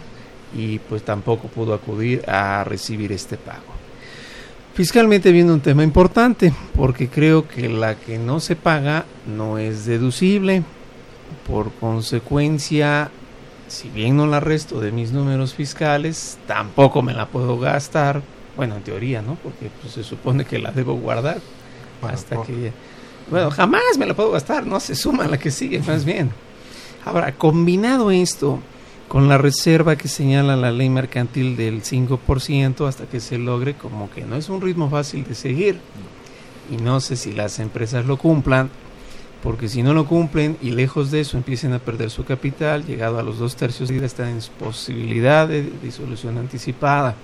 [0.54, 3.72] y pues tampoco pudo acudir a recibir este pago.
[4.74, 9.84] Fiscalmente viene un tema importante porque creo que la que no se paga no es
[9.84, 10.62] deducible.
[11.46, 13.10] Por consecuencia,
[13.68, 18.22] si bien no la resto de mis números fiscales, tampoco me la puedo gastar.
[18.56, 19.36] Bueno, en teoría, ¿no?
[19.36, 21.40] Porque pues, se supone que la debo guardar
[22.02, 22.72] hasta que...
[23.30, 26.30] Bueno, jamás me la puedo gastar, no se suma a la que sigue, más bien.
[27.04, 28.60] Ahora, combinado esto
[29.08, 34.10] con la reserva que señala la ley mercantil del 5% hasta que se logre, como
[34.10, 35.80] que no es un ritmo fácil de seguir.
[36.70, 38.70] Y no sé si las empresas lo cumplan,
[39.42, 43.18] porque si no lo cumplen y lejos de eso empiecen a perder su capital, llegado
[43.18, 47.14] a los dos tercios de vida, están en posibilidad de disolución anticipada.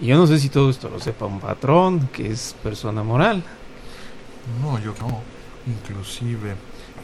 [0.00, 3.42] Y yo no sé si todo esto lo sepa un patrón, que es persona moral.
[4.62, 5.20] No, yo no.
[5.66, 6.56] Inclusive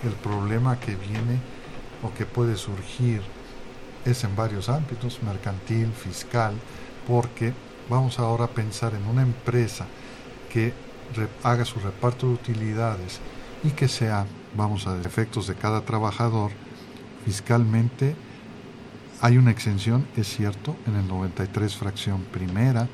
[0.03, 1.38] el problema que viene
[2.03, 3.20] o que puede surgir
[4.07, 6.55] es en varios ámbitos, mercantil, fiscal,
[7.07, 7.53] porque
[7.90, 9.86] vamos ahora a pensar en una empresa
[10.51, 10.72] que
[11.42, 13.20] haga su reparto de utilidades
[13.62, 14.26] y que sea,
[14.57, 16.51] vamos a efectos de cada trabajador,
[17.24, 18.16] fiscalmente
[19.20, 22.88] hay una exención, es cierto, en el 93 fracción primera,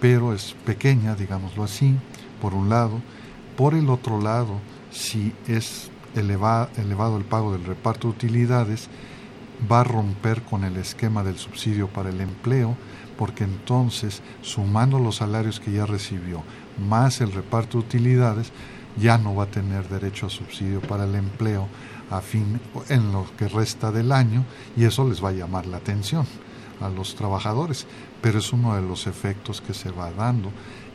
[0.00, 1.94] pero es pequeña, digámoslo así,
[2.40, 3.00] por un lado.
[3.56, 4.60] Por el otro lado,
[4.90, 8.88] si es elevado el pago del reparto de utilidades,
[9.70, 12.76] va a romper con el esquema del subsidio para el empleo,
[13.16, 16.42] porque entonces, sumando los salarios que ya recibió,
[16.78, 18.52] más el reparto de utilidades,
[18.96, 21.68] ya no va a tener derecho a subsidio para el empleo
[22.10, 24.44] a fin en lo que resta del año
[24.76, 26.26] y eso les va a llamar la atención
[26.80, 27.86] a los trabajadores,
[28.20, 30.50] pero es uno de los efectos que se va dando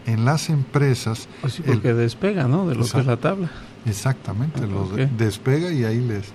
[0.05, 1.28] en las empresas.
[1.41, 2.68] Pues porque despega, ¿no?
[2.68, 3.49] De lo que es la tabla.
[3.86, 4.88] Exactamente, lo
[5.18, 6.26] despega y ahí les...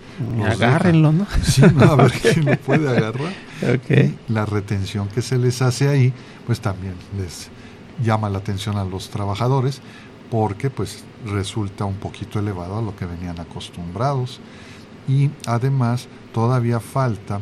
[0.47, 1.27] Agárrenlo, ¿no?
[1.43, 3.33] Sí, a ver quién lo puede agarrar.
[4.29, 6.13] la retención que se les hace ahí,
[6.47, 7.49] pues también les
[8.03, 9.81] llama la atención a los trabajadores
[10.31, 14.41] porque pues resulta un poquito elevado a lo que venían acostumbrados
[15.09, 17.41] y además todavía falta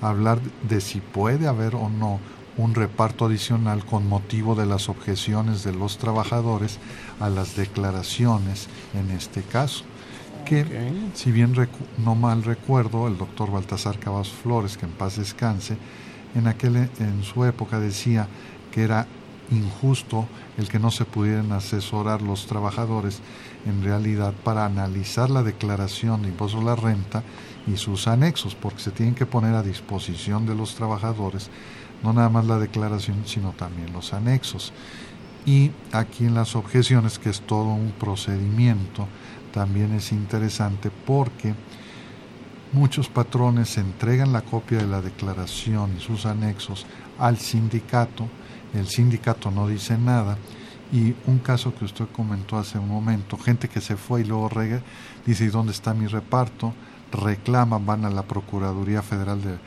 [0.00, 2.20] hablar de si puede haber o no
[2.56, 6.78] un reparto adicional con motivo de las objeciones de los trabajadores
[7.18, 9.84] a las declaraciones en este caso.
[10.44, 10.64] Que,
[11.14, 11.54] si bien
[11.98, 15.76] no mal recuerdo, el doctor Baltasar Cabas Flores, que en paz descanse,
[16.34, 18.26] en, aquel, en su época decía
[18.72, 19.06] que era
[19.50, 20.26] injusto
[20.58, 23.20] el que no se pudieran asesorar los trabajadores
[23.66, 27.22] en realidad para analizar la declaración de impuesto a la renta
[27.66, 31.50] y sus anexos, porque se tienen que poner a disposición de los trabajadores
[32.02, 34.72] no nada más la declaración, sino también los anexos.
[35.46, 39.06] Y aquí en las objeciones, que es todo un procedimiento,
[39.52, 41.54] también es interesante porque
[42.72, 46.86] muchos patrones entregan la copia de la declaración y sus anexos
[47.18, 48.28] al sindicato,
[48.74, 50.36] el sindicato no dice nada,
[50.92, 54.48] y un caso que usted comentó hace un momento, gente que se fue y luego
[54.48, 54.82] rega,
[55.24, 56.74] dice, ¿y dónde está mi reparto?
[57.12, 59.58] Reclaman, van a la Procuraduría Federal de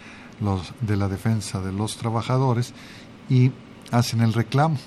[0.41, 2.73] los, de la defensa de los trabajadores
[3.29, 3.51] y
[3.91, 4.77] hacen el reclamo.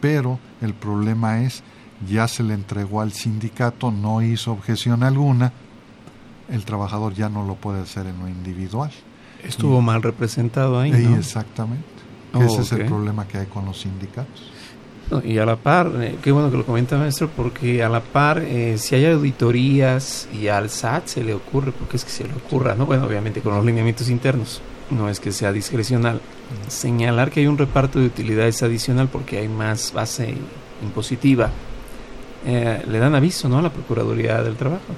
[0.00, 1.62] Pero el problema es,
[2.08, 5.52] ya se le entregó al sindicato, no hizo objeción alguna,
[6.50, 8.92] el trabajador ya no lo puede hacer en lo individual.
[9.42, 10.92] Estuvo mal representado ahí.
[11.18, 11.93] Exactamente.
[12.40, 14.50] Ese es el problema que hay con los sindicatos.
[15.22, 18.38] y a la par, eh, qué bueno que lo comenta maestro, porque a la par,
[18.38, 22.32] eh, si hay auditorías y al SAT se le ocurre, porque es que se le
[22.32, 22.86] ocurra, ¿no?
[22.86, 26.20] Bueno, obviamente con los lineamientos internos, no es que sea discrecional,
[26.68, 30.34] señalar que hay un reparto de utilidades adicional porque hay más base
[30.82, 31.50] impositiva,
[32.46, 33.58] eh, le dan aviso ¿no?
[33.58, 34.94] a la Procuraduría del Trabajo.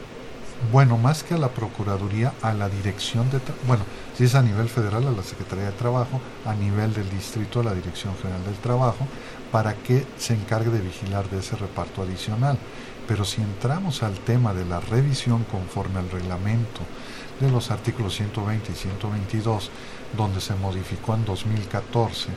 [0.73, 3.85] Bueno, más que a la Procuraduría, a la Dirección de bueno,
[4.17, 7.65] si es a nivel federal, a la Secretaría de Trabajo, a nivel del distrito, a
[7.65, 9.07] la Dirección General del Trabajo,
[9.53, 12.59] para que se encargue de vigilar de ese reparto adicional.
[13.07, 16.81] Pero si entramos al tema de la revisión conforme al reglamento,
[17.41, 19.71] de los artículos 120 y 122,
[20.17, 22.29] donde se modificó en 2014,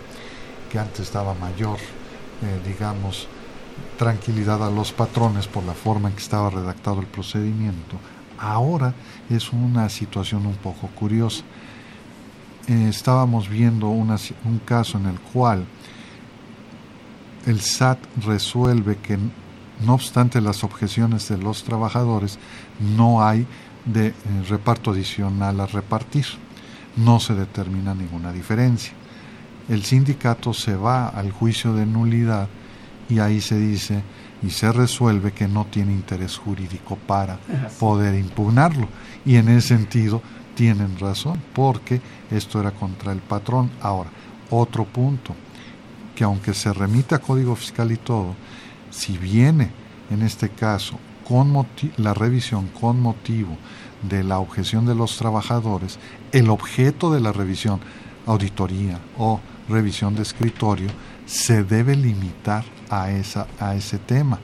[0.69, 3.27] que antes daba mayor, eh, digamos,
[3.97, 7.95] tranquilidad a los patrones por la forma en que estaba redactado el procedimiento.
[8.38, 8.93] Ahora
[9.30, 11.43] es una situación un poco curiosa.
[12.70, 15.65] Eh, estábamos viendo un caso en el cual
[17.47, 19.17] el SAT resuelve que
[19.84, 22.38] no obstante las objeciones de los trabajadores,
[22.95, 23.47] no hay
[23.86, 24.13] de eh,
[24.47, 26.26] reparto adicional a repartir.
[26.95, 28.93] No se determina ninguna diferencia.
[29.67, 32.49] El sindicato se va al juicio de nulidad
[33.09, 34.03] y ahí se dice
[34.43, 37.39] y se resuelve que no tiene interés jurídico para
[37.80, 38.88] poder impugnarlo.
[39.26, 40.22] Y en ese sentido
[40.60, 43.72] tienen razón, porque esto era contra el patrón.
[43.82, 44.10] Ahora,
[44.49, 45.34] otro punto,
[46.14, 48.36] que aunque se remita a código fiscal y todo,
[48.91, 49.72] si viene
[50.10, 53.55] en este caso con la revisión con motivo
[54.01, 55.97] de la objeción de los trabajadores,
[56.34, 57.80] el objeto de la revisión,
[58.26, 59.39] auditoría o
[59.70, 60.89] revisión de escritorio,
[61.26, 64.39] se debe limitar a, esa, a ese tema.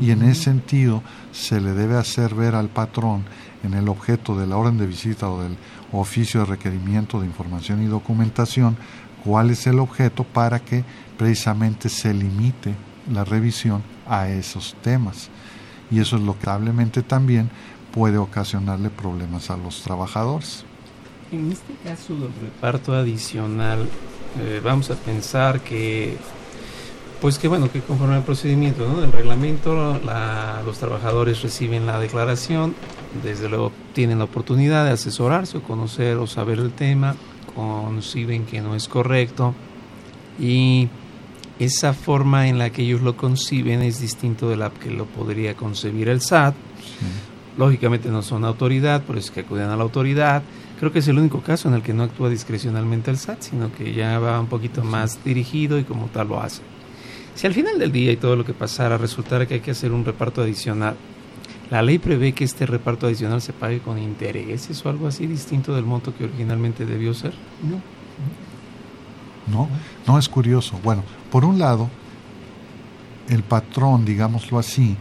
[0.00, 3.24] Y en ese sentido se le debe hacer ver al patrón
[3.62, 5.56] en el objeto de la orden de visita o del
[5.92, 8.76] oficio de requerimiento de información y documentación
[9.24, 10.84] cuál es el objeto para que
[11.18, 12.74] precisamente se limite
[13.12, 15.28] la revisión a esos temas.
[15.90, 17.50] Y eso es lo que probablemente también
[17.92, 20.64] puede ocasionarle problemas a los trabajadores.
[21.32, 23.88] En este caso del reparto adicional,
[24.38, 26.16] eh, vamos a pensar que
[27.20, 29.00] pues que bueno, que conforme al procedimiento ¿no?
[29.00, 30.00] del reglamento,
[30.64, 32.74] los trabajadores reciben la declaración,
[33.22, 37.16] desde luego tienen la oportunidad de asesorarse o conocer o saber el tema,
[37.54, 39.54] conciben que no es correcto
[40.38, 40.88] y
[41.58, 45.54] esa forma en la que ellos lo conciben es distinto de la que lo podría
[45.54, 46.54] concebir el SAT.
[47.58, 50.42] Lógicamente no son autoridad, por eso que acuden a la autoridad.
[50.78, 53.70] Creo que es el único caso en el que no actúa discrecionalmente el SAT, sino
[53.70, 56.62] que ya va un poquito más dirigido y como tal lo hace.
[57.40, 59.92] Si al final del día y todo lo que pasara resultara que hay que hacer
[59.92, 60.94] un reparto adicional,
[61.70, 65.74] ¿la ley prevé que este reparto adicional se pague con intereses o algo así distinto
[65.74, 67.32] del monto que originalmente debió ser?
[67.62, 67.80] No.
[69.50, 69.70] No,
[70.06, 70.78] no es curioso.
[70.84, 71.88] Bueno, por un lado,
[73.30, 74.94] el patrón, digámoslo así,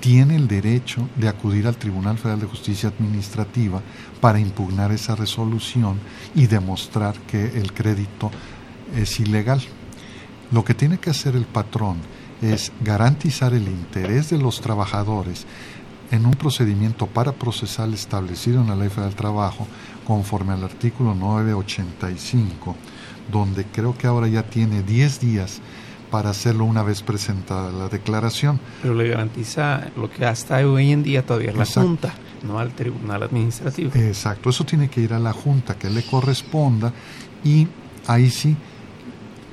[0.00, 3.82] tiene el derecho de acudir al Tribunal Federal de Justicia Administrativa
[4.18, 5.98] para impugnar esa resolución
[6.34, 8.30] y demostrar que el crédito
[8.96, 9.60] es ilegal.
[10.52, 11.96] Lo que tiene que hacer el patrón
[12.42, 15.46] es garantizar el interés de los trabajadores
[16.10, 19.66] en un procedimiento para procesal establecido en la Ley Federal del Trabajo
[20.06, 22.76] conforme al artículo 985,
[23.30, 25.60] donde creo que ahora ya tiene 10 días
[26.10, 28.60] para hacerlo una vez presentada la declaración.
[28.82, 32.72] Pero le garantiza lo que hasta hoy en día todavía es la Junta, no al
[32.72, 33.92] Tribunal Administrativo.
[33.94, 36.92] Exacto, eso tiene que ir a la Junta que le corresponda
[37.42, 37.66] y
[38.06, 38.54] ahí sí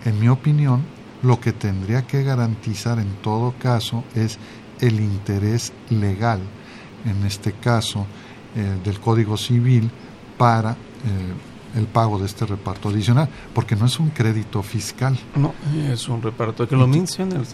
[0.05, 0.83] en mi opinión,
[1.21, 4.37] lo que tendría que garantizar en todo caso es
[4.79, 6.39] el interés legal,
[7.05, 8.05] en este caso
[8.55, 9.89] eh, del Código Civil,
[10.37, 15.17] para eh, el pago de este reparto adicional, porque no es un crédito fiscal.
[15.35, 15.53] No,
[15.91, 17.45] es un reparto que lo menciona el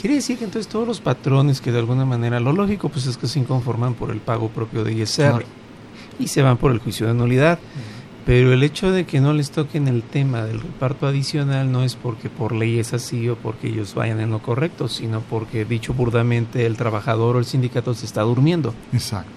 [0.00, 3.16] Quiere decir que entonces todos los patrones que de alguna manera, lo lógico pues es
[3.16, 5.44] que se inconforman por el pago propio de ISR
[6.18, 7.58] y se van por el juicio de nulidad.
[8.24, 11.96] Pero el hecho de que no les toquen el tema del reparto adicional no es
[11.96, 15.92] porque por ley es así o porque ellos vayan en lo correcto, sino porque, dicho
[15.92, 18.74] burdamente, el trabajador o el sindicato se está durmiendo.
[18.92, 19.30] Exacto.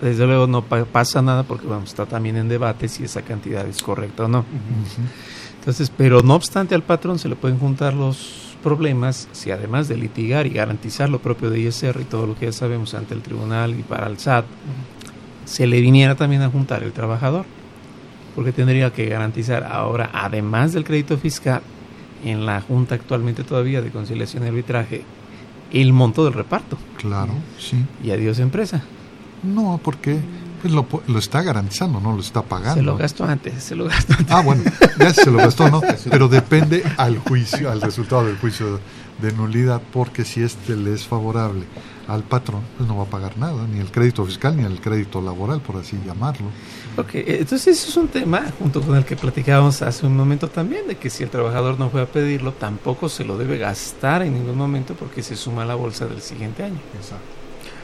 [0.00, 3.82] Desde luego no pasa nada porque vamos, está también en debate si esa cantidad es
[3.82, 4.44] correcta o no.
[5.58, 9.96] Entonces, pero no obstante al patrón se le pueden juntar los problemas si además de
[9.96, 13.20] litigar y garantizar lo propio de ISR y todo lo que ya sabemos ante el
[13.20, 14.46] tribunal y para el SAT,
[15.44, 17.44] se le viniera también a juntar el trabajador
[18.34, 21.62] porque tendría que garantizar ahora, además del crédito fiscal,
[22.24, 25.04] en la Junta actualmente todavía de conciliación y arbitraje,
[25.72, 26.76] el monto del reparto.
[26.98, 27.76] Claro, sí.
[28.02, 28.82] Y adiós empresa.
[29.42, 30.20] No, porque
[30.60, 32.74] pues lo, lo, está garantizando, no lo está pagando.
[32.74, 34.30] Se lo gastó antes, se lo gastó antes.
[34.30, 34.62] Ah, bueno,
[34.98, 35.80] ya se lo gastó, ¿no?
[36.10, 38.78] Pero depende al juicio, al resultado del juicio
[39.22, 41.64] de nulidad, porque si este le es favorable
[42.08, 45.22] al patrón, pues no va a pagar nada, ni el crédito fiscal ni el crédito
[45.22, 46.48] laboral, por así llamarlo.
[47.00, 50.86] Ok, entonces eso es un tema junto con el que platicábamos hace un momento también,
[50.86, 54.34] de que si el trabajador no fue a pedirlo, tampoco se lo debe gastar en
[54.34, 56.78] ningún momento porque se suma a la bolsa del siguiente año.
[56.94, 57.24] Exacto.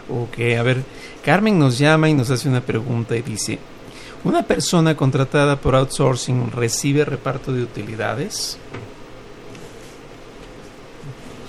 [0.09, 0.85] Ok, a ver,
[1.25, 3.59] Carmen nos llama y nos hace una pregunta y dice,
[4.23, 8.59] ¿una persona contratada por outsourcing recibe reparto de utilidades?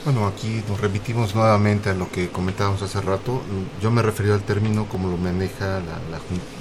[0.07, 3.41] Bueno, aquí nos remitimos nuevamente a lo que comentábamos hace rato.
[3.81, 5.81] Yo me refería al término como lo maneja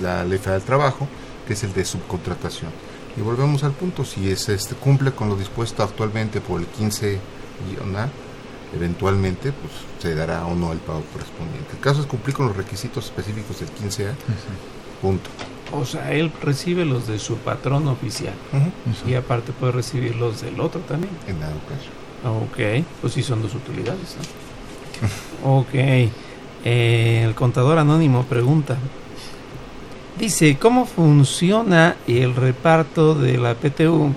[0.01, 1.07] la, Ley Federal del Trabajo,
[1.47, 2.73] que es el de subcontratación.
[3.17, 7.21] Y volvemos al punto, si es, este, cumple con lo dispuesto actualmente por el 15
[7.97, 8.09] A,
[8.75, 11.75] eventualmente pues, se dará o no el pago correspondiente.
[11.75, 14.11] El caso es cumplir con los requisitos específicos del 15A,
[15.01, 15.31] punto.
[15.73, 18.35] O sea, él recibe los de su patrón oficial
[19.07, 21.17] y aparte puede recibir los del otro también.
[21.29, 21.91] En dado caso.
[22.27, 24.16] Ok, pues sí son dos utilidades.
[25.45, 25.74] ok,
[26.64, 28.77] eh, el contador anónimo pregunta.
[30.18, 34.12] Dice, ¿cómo funciona el reparto de la PTU?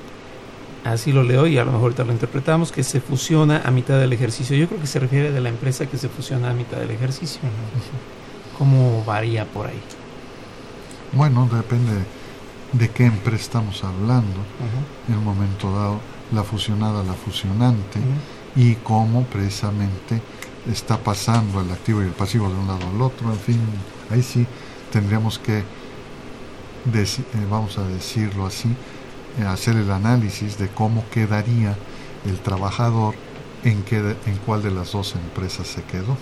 [0.85, 3.99] Así lo leo y a lo mejor ahorita lo interpretamos, que se fusiona a mitad
[3.99, 4.55] del ejercicio.
[4.55, 7.41] Yo creo que se refiere de la empresa que se fusiona a mitad del ejercicio.
[8.57, 9.81] ¿Cómo varía por ahí?
[11.11, 11.91] Bueno, depende
[12.71, 14.39] de qué empresa estamos hablando
[15.07, 15.99] en un momento dado
[16.31, 17.99] la fusionada, la fusionante,
[18.55, 20.21] y cómo precisamente
[20.69, 23.59] está pasando el activo y el pasivo de un lado al otro, en fin,
[24.09, 24.45] ahí sí
[24.91, 27.05] tendríamos que, eh,
[27.49, 28.69] vamos a decirlo así,
[29.39, 31.75] eh, hacer el análisis de cómo quedaría
[32.25, 33.15] el trabajador
[33.63, 36.17] en, qué, en cuál de las dos empresas se quedó.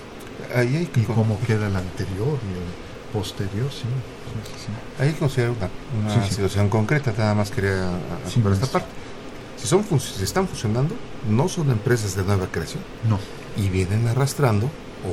[0.55, 3.85] Ahí hay que y cómo queda el anterior y el posterior, sí.
[4.99, 7.89] Hay que considerar una, una situación concreta, nada más quería
[8.43, 9.06] por esta parte.
[9.57, 10.95] Si, son si están funcionando,
[11.29, 12.81] no son empresas de nueva creación.
[13.09, 13.19] No.
[13.61, 14.69] Y vienen arrastrando,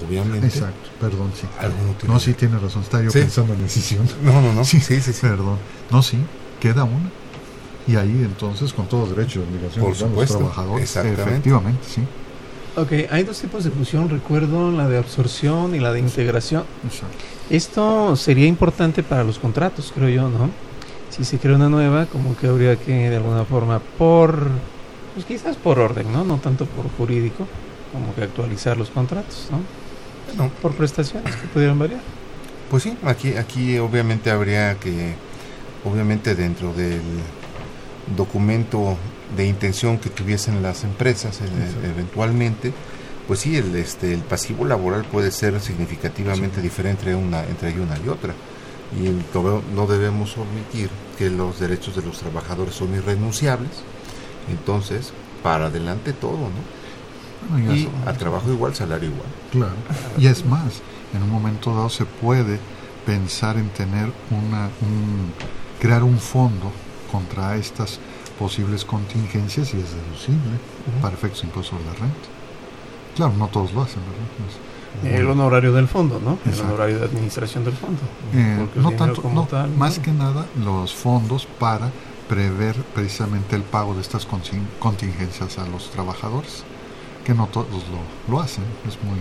[0.07, 0.47] obviamente.
[0.47, 1.47] Exacto, perdón, sí.
[1.59, 3.21] Algún no, sí, tiene razón, está yo ¿Sí?
[3.21, 4.07] pensando en decisión.
[4.23, 4.65] No, no, no.
[4.65, 5.21] Sí, sí, sí, sí.
[5.23, 5.59] Perdón.
[5.91, 6.19] No, sí,
[6.61, 7.11] queda una.
[7.87, 11.23] Y ahí entonces, con todos los derechos y obligaciones Por de los supuesto, trabajadores, exactamente.
[11.23, 12.03] efectivamente, sí.
[12.77, 16.65] Ok, hay dos tipos de fusión, recuerdo, la de absorción y la de integración.
[16.85, 17.17] Exacto.
[17.51, 20.51] Esto sería importante para los contratos, creo yo, ¿no?
[21.15, 24.49] Si se crea una nueva, como que habría que, de alguna forma, por,
[25.15, 26.25] pues quizás por orden, ¿no?
[26.25, 27.47] No tanto por jurídico,
[27.93, 29.61] como que actualizar los contratos, ¿no?
[30.37, 30.51] No.
[30.61, 32.01] Por prestaciones que pudieran variar.
[32.69, 35.15] Pues sí, aquí, aquí obviamente habría que,
[35.85, 37.01] obviamente dentro del
[38.17, 38.97] documento
[39.37, 41.45] de intención que tuviesen las empresas eh,
[41.85, 42.73] eventualmente,
[43.29, 48.09] pues sí, el, este, el pasivo laboral puede ser significativamente diferente una, entre una y
[48.09, 48.35] otra.
[48.93, 49.09] Y
[49.75, 53.71] no, debemos omitir que los derechos de los trabajadores son irrenunciables.
[54.49, 55.13] Entonces,
[55.43, 57.51] para adelante todo, ¿no?
[57.51, 59.29] Bueno, y eso- a trabajo igual, salario igual.
[59.51, 59.75] Claro.
[60.19, 60.81] Y es más,
[61.15, 62.59] en un momento dado se puede
[63.07, 65.33] pensar en tener una, un,
[65.81, 66.71] crear un fondo
[67.11, 67.99] contra estas
[68.39, 70.59] posibles contingencias y es deducible
[71.03, 72.29] para efectos de impuesto de la renta.
[73.15, 74.27] Claro, no todos lo hacen, ¿verdad?
[75.03, 76.39] El honorario del fondo, ¿no?
[76.51, 78.01] El honorario de administración del fondo.
[78.33, 80.03] Eh, no tanto, como no, tal, más ¿no?
[80.05, 81.91] que nada los fondos para
[82.29, 86.65] prever precisamente el pago de estas contin- contingencias a los trabajadores,
[87.25, 89.19] que no todos lo, lo hacen, es muy...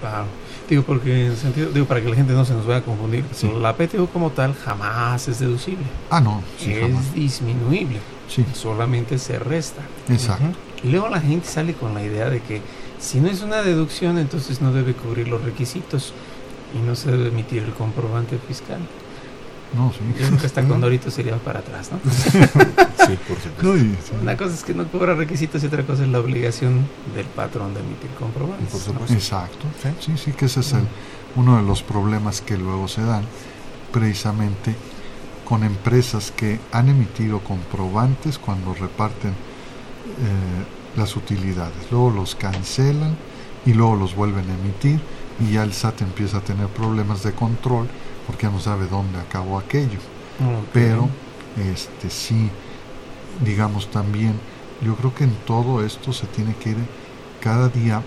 [0.00, 0.26] Claro.
[0.68, 2.82] Digo, porque en el sentido, digo, para que la gente no se nos vaya a
[2.82, 3.50] confundir, Sí.
[3.60, 5.84] la PTU como tal jamás es deducible.
[6.10, 7.14] Ah, no, sí, es jamás.
[7.14, 7.98] disminuible.
[8.28, 8.44] Sí.
[8.54, 9.82] Solamente se resta.
[10.08, 10.44] Exacto.
[10.82, 12.60] Y luego la gente sale con la idea de que
[12.98, 16.12] si no es una deducción, entonces no debe cubrir los requisitos
[16.74, 18.80] y no se debe emitir el comprobante fiscal.
[19.74, 19.98] No, sí.
[20.18, 20.80] Yo creo que hasta con
[21.10, 21.98] sería para atrás, ¿no?
[22.10, 23.62] Sí, por supuesto.
[23.62, 24.12] No, y- sí.
[24.20, 27.74] Una cosa es que no cobra requisitos y otra cosa es la obligación del patrón
[27.74, 28.68] de emitir comprobantes.
[28.68, 28.86] Por ¿no?
[28.86, 29.14] supuesto.
[29.14, 29.66] Exacto,
[30.00, 30.86] sí, sí, que ese es el,
[31.34, 33.24] uno de los problemas que luego se dan
[33.92, 34.74] precisamente
[35.44, 39.34] con empresas que han emitido comprobantes cuando reparten eh,
[40.96, 41.90] las utilidades.
[41.90, 43.16] Luego los cancelan
[43.64, 45.00] y luego los vuelven a emitir
[45.40, 47.88] y ya el SAT empieza a tener problemas de control
[48.26, 49.98] porque ya no sabe dónde acabó aquello.
[50.72, 51.08] Pero
[51.56, 52.50] este sí,
[53.44, 54.34] digamos también,
[54.82, 56.76] yo creo que en todo esto se tiene que ir
[57.40, 58.02] cada día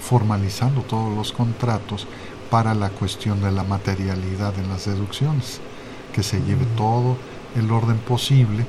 [0.00, 2.06] formalizando todos los contratos
[2.50, 5.60] para la cuestión de la materialidad en las deducciones,
[6.12, 7.16] que se lleve todo
[7.56, 8.66] el orden posible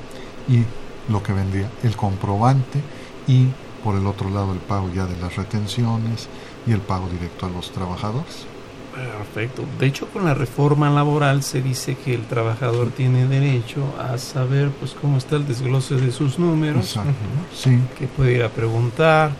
[0.48, 0.64] y
[1.10, 2.80] lo que vendría el comprobante
[3.26, 3.46] y
[3.82, 6.28] por el otro lado el pago ya de las retenciones
[6.66, 8.46] y el pago directo a los trabajadores.
[8.94, 9.64] Perfecto.
[9.78, 14.70] De hecho, con la reforma laboral se dice que el trabajador tiene derecho a saber
[14.70, 17.12] pues cómo está el desglose de sus números, Exacto.
[17.54, 19.32] Sí, que puede ir a preguntar,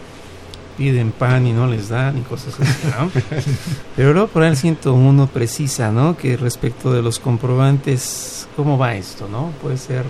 [0.78, 3.10] piden pan y no les dan y cosas así, ¿no?
[3.96, 6.16] Pero luego por ahí el 101 precisa, ¿no?
[6.16, 9.50] Que respecto de los comprobantes, ¿cómo va esto, no?
[9.60, 10.06] Puede ser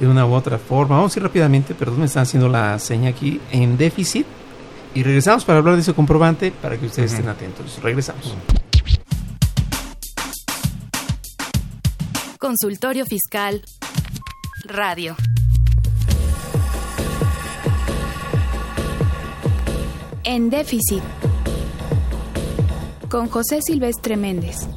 [0.00, 0.96] de una u otra forma.
[0.96, 4.26] Vamos a ir rápidamente, perdón, me están haciendo la seña aquí, en déficit.
[4.94, 7.78] Y regresamos para hablar de ese comprobante para que ustedes estén atentos.
[7.82, 8.34] Regresamos.
[12.38, 13.62] Consultorio Fiscal
[14.64, 15.16] Radio.
[20.24, 21.02] En déficit.
[23.08, 24.68] Con José Silvestre Méndez.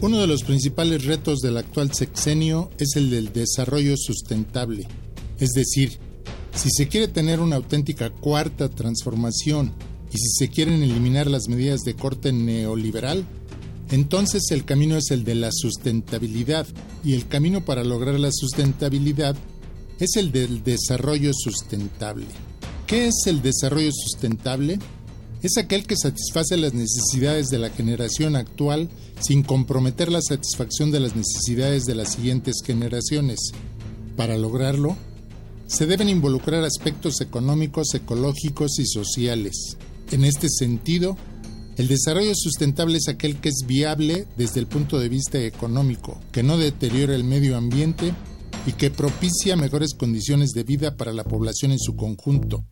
[0.00, 4.86] Uno de los principales retos del actual sexenio es el del desarrollo sustentable.
[5.40, 5.98] Es decir,
[6.54, 9.72] si se quiere tener una auténtica cuarta transformación
[10.12, 13.26] y si se quieren eliminar las medidas de corte neoliberal,
[13.90, 16.68] entonces el camino es el de la sustentabilidad
[17.04, 19.34] y el camino para lograr la sustentabilidad
[19.98, 22.26] es el del desarrollo sustentable.
[22.86, 24.78] ¿Qué es el desarrollo sustentable?
[25.42, 28.88] Es aquel que satisface las necesidades de la generación actual
[29.20, 33.38] sin comprometer la satisfacción de las necesidades de las siguientes generaciones.
[34.16, 34.96] Para lograrlo,
[35.66, 39.76] se deben involucrar aspectos económicos, ecológicos y sociales.
[40.10, 41.16] En este sentido,
[41.76, 46.42] el desarrollo sustentable es aquel que es viable desde el punto de vista económico, que
[46.42, 48.14] no deteriora el medio ambiente
[48.66, 52.64] y que propicia mejores condiciones de vida para la población en su conjunto.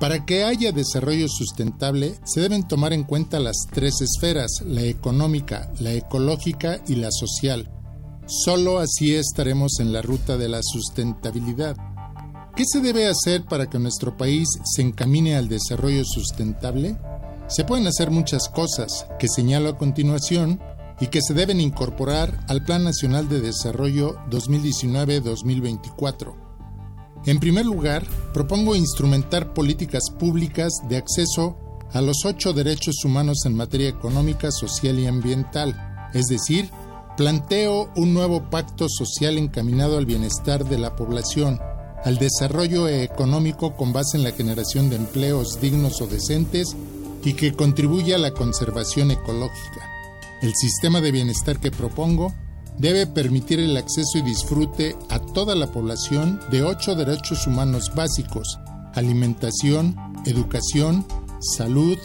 [0.00, 5.72] Para que haya desarrollo sustentable se deben tomar en cuenta las tres esferas, la económica,
[5.80, 7.68] la ecológica y la social.
[8.26, 11.76] Solo así estaremos en la ruta de la sustentabilidad.
[12.54, 16.96] ¿Qué se debe hacer para que nuestro país se encamine al desarrollo sustentable?
[17.48, 20.60] Se pueden hacer muchas cosas que señalo a continuación
[21.00, 26.47] y que se deben incorporar al Plan Nacional de Desarrollo 2019-2024.
[27.26, 31.56] En primer lugar, propongo instrumentar políticas públicas de acceso
[31.92, 36.70] a los ocho derechos humanos en materia económica, social y ambiental, es decir,
[37.16, 41.58] planteo un nuevo pacto social encaminado al bienestar de la población,
[42.04, 46.76] al desarrollo económico con base en la generación de empleos dignos o decentes
[47.24, 49.90] y que contribuya a la conservación ecológica.
[50.40, 52.32] El sistema de bienestar que propongo
[52.78, 58.58] debe permitir el acceso y disfrute a toda la población de ocho derechos humanos básicos,
[58.94, 61.04] alimentación, educación,
[61.40, 61.98] salud,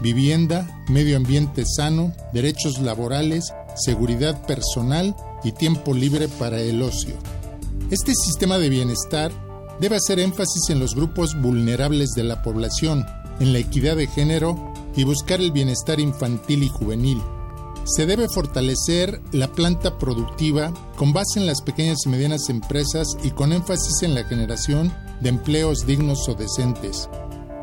[0.00, 5.14] vivienda, medio ambiente sano, derechos laborales, seguridad personal
[5.44, 7.14] y tiempo libre para el ocio.
[7.90, 9.32] Este sistema de bienestar
[9.80, 13.04] debe hacer énfasis en los grupos vulnerables de la población,
[13.40, 17.20] en la equidad de género y buscar el bienestar infantil y juvenil.
[17.84, 23.30] Se debe fortalecer la planta productiva con base en las pequeñas y medianas empresas y
[23.30, 27.08] con énfasis en la generación de empleos dignos o decentes.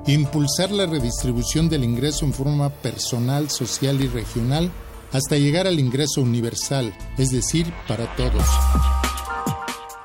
[0.08, 4.72] Impulsar la redistribución del ingreso en forma personal, social y regional
[5.12, 8.44] hasta llegar al ingreso universal, es decir, para todos.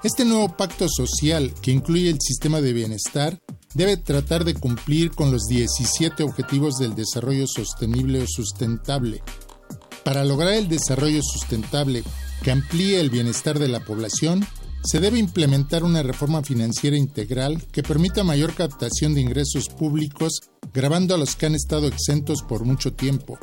[0.02, 3.40] Este nuevo pacto social, que incluye el sistema de bienestar,
[3.74, 9.22] debe tratar de cumplir con los 17 objetivos del desarrollo sostenible o sustentable.
[10.04, 12.02] Para lograr el desarrollo sustentable
[12.42, 14.46] que amplíe el bienestar de la población,
[14.84, 20.40] se debe implementar una reforma financiera integral que permita mayor captación de ingresos públicos,
[20.74, 23.38] grabando a los que han estado exentos por mucho tiempo,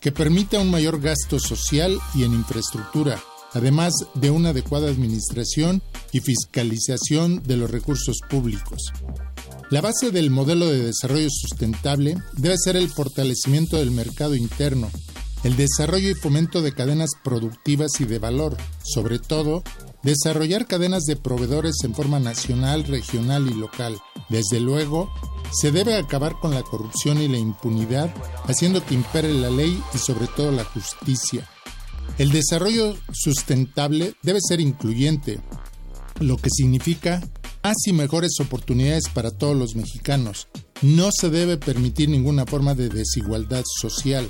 [0.00, 3.18] que permita un mayor gasto social y en infraestructura,
[3.54, 5.82] además de una adecuada administración
[6.12, 8.92] y fiscalización de los recursos públicos.
[9.70, 14.90] La base del modelo de desarrollo sustentable debe ser el fortalecimiento del mercado interno,
[15.44, 19.62] el desarrollo y fomento de cadenas productivas y de valor, sobre todo,
[20.02, 24.00] desarrollar cadenas de proveedores en forma nacional, regional y local.
[24.28, 25.10] Desde luego,
[25.52, 28.14] se debe acabar con la corrupción y la impunidad,
[28.44, 31.48] haciendo que impere la ley y sobre todo la justicia.
[32.18, 35.40] El desarrollo sustentable debe ser incluyente,
[36.20, 37.20] lo que significa
[37.62, 40.48] más y mejores oportunidades para todos los mexicanos.
[40.82, 44.28] No se debe permitir ninguna forma de desigualdad social.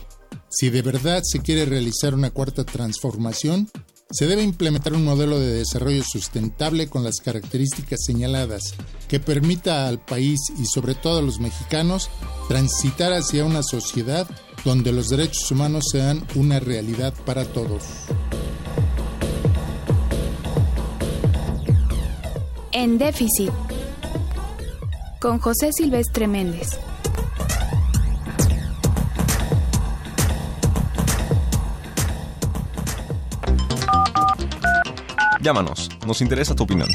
[0.54, 3.70] Si de verdad se quiere realizar una cuarta transformación,
[4.10, 8.74] se debe implementar un modelo de desarrollo sustentable con las características señaladas,
[9.08, 12.10] que permita al país y sobre todo a los mexicanos
[12.48, 14.28] transitar hacia una sociedad
[14.62, 17.84] donde los derechos humanos sean una realidad para todos.
[22.72, 23.52] En déficit,
[25.18, 26.78] con José Silvestre Méndez.
[35.42, 36.88] Llámanos, nos interesa tu opinión.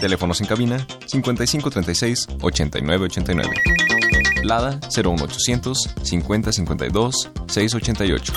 [0.00, 3.54] Teléfonos en cabina 5536 8989.
[4.44, 8.32] Lada 01800 5052 688.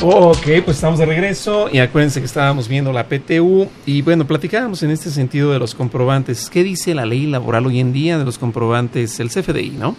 [0.00, 4.84] Ok, pues estamos de regreso y acuérdense que estábamos viendo la PTU y bueno, platicábamos
[4.84, 6.48] en este sentido de los comprobantes.
[6.48, 9.18] ¿Qué dice la ley laboral hoy en día de los comprobantes?
[9.18, 9.96] El CFDI, ¿no?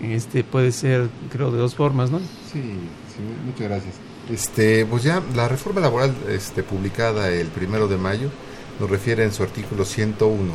[0.00, 2.20] Este puede ser, creo, de dos formas, ¿no?
[2.50, 4.11] Sí, sí muchas gracias.
[4.30, 8.30] Este, pues ya la reforma laboral este, publicada el primero de mayo
[8.78, 10.52] nos refiere en su artículo 101,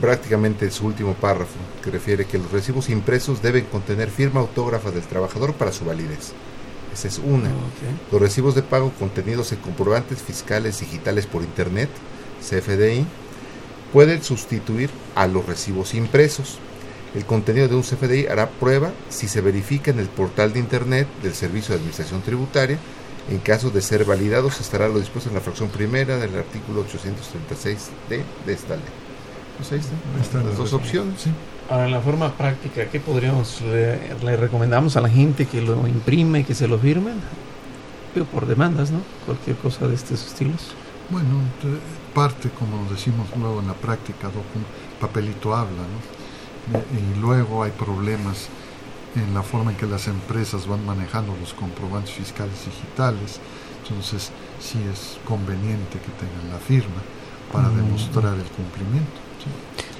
[0.00, 5.02] prácticamente su último párrafo, que refiere que los recibos impresos deben contener firma autógrafa del
[5.02, 6.32] trabajador para su validez.
[6.92, 7.50] Esa es una.
[8.10, 11.90] Los recibos de pago contenidos en comprobantes fiscales digitales por Internet,
[12.40, 13.06] CFDI,
[13.92, 16.58] pueden sustituir a los recibos impresos.
[17.14, 21.08] El contenido de un CFDI hará prueba si se verifica en el portal de Internet
[21.22, 22.78] del Servicio de Administración Tributaria.
[23.30, 28.22] En caso de ser validados, estará lo dispuesto en la fracción primera del artículo 836D
[28.46, 28.84] de esta ley.
[29.56, 29.80] Pues ahí
[30.20, 31.24] están las dos opciones.
[31.68, 35.86] Ahora, en la forma práctica, ¿qué podríamos, le, le, recomendamos a la gente que lo
[35.86, 37.16] imprime, que se lo firmen?
[38.32, 39.00] Por demandas, ¿no?
[39.26, 40.72] Cualquier cosa de estos estilos.
[41.10, 41.28] Bueno,
[42.14, 44.28] parte, como decimos luego en la práctica,
[45.00, 46.17] papelito habla, ¿no?
[46.72, 48.48] Y luego hay problemas
[49.16, 53.40] en la forma en que las empresas van manejando los comprobantes fiscales digitales.
[53.88, 57.00] Entonces, sí es conveniente que tengan la firma.
[57.52, 57.76] para Mm.
[57.76, 59.18] demostrar el cumplimiento.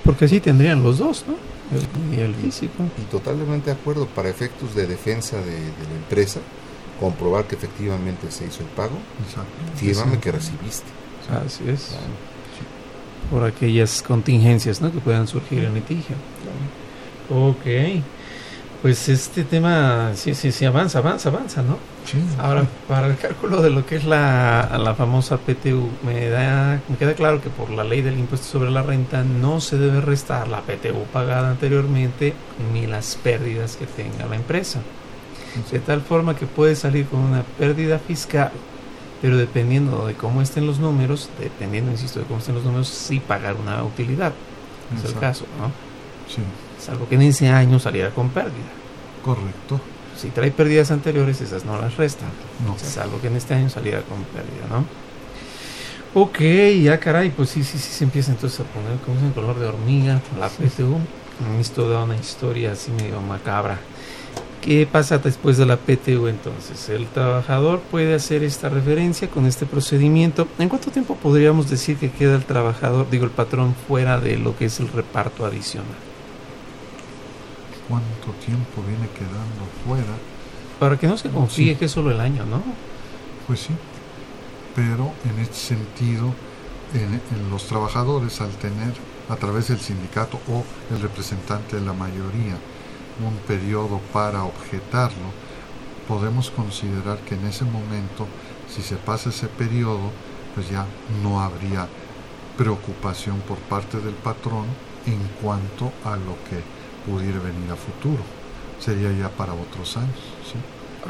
[0.04, 1.34] Porque así tendrían los dos, ¿no?
[1.74, 2.84] El, y el físico.
[2.98, 6.40] Y totalmente de acuerdo, para efectos de defensa de, de la empresa,
[7.00, 8.98] comprobar que efectivamente se hizo el pago,
[9.76, 10.88] fírmame que recibiste.
[11.46, 11.96] Así es.
[13.30, 14.92] Por aquellas contingencias ¿no?
[14.92, 16.16] que puedan surgir en litigio.
[17.30, 17.66] Ok.
[18.82, 21.78] Pues este tema sí, sí, sí, avanza, avanza, avanza, ¿no?
[22.38, 26.96] Ahora, para el cálculo de lo que es la, la famosa PTU, me, da, me
[26.96, 30.46] queda claro que por la ley del impuesto sobre la renta no se debe restar
[30.46, 32.34] la PTU pagada anteriormente
[32.72, 34.80] ni las pérdidas que tenga la empresa.
[35.72, 38.53] De tal forma que puede salir con una pérdida fiscal,
[39.20, 43.18] pero dependiendo de cómo estén los números, dependiendo, insisto, de cómo estén los números, sí
[43.18, 44.32] pagar una utilidad.
[44.96, 45.88] Es el caso, ¿no?
[46.28, 46.42] Sí.
[46.78, 48.70] Salvo que en ese año saliera con pérdida.
[49.24, 49.80] Correcto.
[50.16, 52.28] Si trae pérdidas anteriores, esas no las restan.
[52.66, 52.76] No.
[52.78, 54.84] Salvo que en este año saliera con pérdida, ¿no?
[56.14, 56.40] Ok,
[56.82, 59.66] ya caray, pues sí, sí, sí se empieza entonces a poner como en color de
[59.66, 60.98] hormiga, la PTU.
[61.60, 63.78] Esto da una historia así medio macabra.
[64.60, 66.88] ¿Qué pasa después de la PTU entonces?
[66.88, 70.48] El trabajador puede hacer esta referencia con este procedimiento.
[70.58, 74.56] ¿En cuánto tiempo podríamos decir que queda el trabajador, digo el patrón, fuera de lo
[74.56, 76.07] que es el reparto adicional?
[77.89, 80.14] ¿Cuánto tiempo viene quedando fuera?
[80.78, 81.76] Para que no se confíe Sí.
[81.76, 82.62] que es solo el año, ¿no?
[83.47, 83.72] Pues sí,
[84.76, 86.32] pero en este sentido,
[86.95, 88.93] en, en los trabajadores al tener
[89.28, 90.62] a través del sindicato o
[90.95, 92.57] el representante de la mayoría
[93.26, 95.32] un periodo para objetarlo,
[96.07, 98.26] podemos considerar que en ese momento,
[98.68, 100.11] si se pasa ese periodo,
[100.55, 100.86] pues ya
[101.22, 101.89] no habría
[102.57, 104.66] preocupación por parte del patrón
[105.07, 106.62] en cuanto a lo que
[107.09, 108.22] pudiera venir a futuro.
[108.80, 110.16] Sería ya para otros años.
[110.44, 110.59] ¿sí?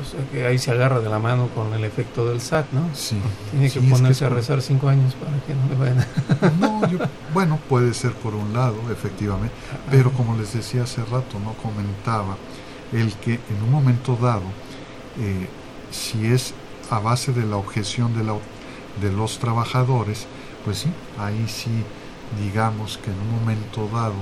[0.00, 2.88] O sea que ahí se agarra de la mano con el efecto del SAT, ¿no?
[2.94, 3.16] Sí.
[3.50, 5.74] Tiene que Sí, es que ponerse es a rezar cinco años para que no le
[5.76, 6.50] vayan a...
[6.60, 6.98] No, yo-
[7.34, 9.52] bueno, puede ser por un lado, efectivamente,
[9.90, 12.36] pero como les decía hace rato, no comentaba
[12.92, 14.42] el que en un momento dado,
[15.18, 15.46] eh,
[15.90, 16.54] si es
[16.90, 18.34] a base de la objeción de, la,
[19.02, 20.26] de los trabajadores,
[20.64, 20.88] pues sí,
[21.18, 21.70] ahí sí,
[22.42, 24.14] digamos que en un momento dado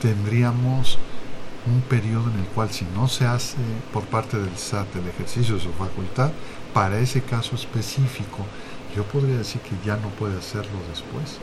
[0.00, 0.98] tendríamos
[1.66, 3.56] un periodo en el cual si no se hace
[3.92, 6.32] por parte del SAT el ejercicio de su facultad,
[6.72, 8.46] para ese caso específico,
[8.96, 11.38] yo podría decir que ya no puede hacerlo después.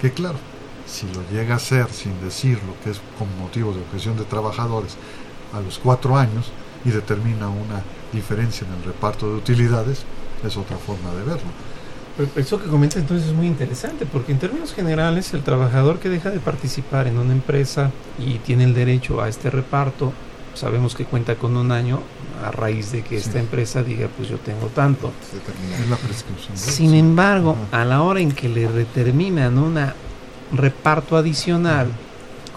[0.00, 0.38] Que claro,
[0.86, 4.96] si lo llega a hacer sin decirlo, que es con motivo de objeción de trabajadores,
[5.52, 6.50] a los cuatro años
[6.84, 7.82] y determina una
[8.12, 10.04] diferencia en el reparto de utilidades,
[10.44, 11.50] es otra forma de verlo.
[12.36, 16.30] Eso que comenta entonces es muy interesante, porque en términos generales el trabajador que deja
[16.30, 20.12] de participar en una empresa y tiene el derecho a este reparto,
[20.54, 22.00] sabemos que cuenta con un año
[22.44, 25.12] a raíz de que esta empresa diga, pues yo tengo tanto.
[25.80, 26.56] Es la prescripción.
[26.56, 29.78] Sin embargo, a la hora en que le determinan un
[30.52, 31.88] reparto adicional,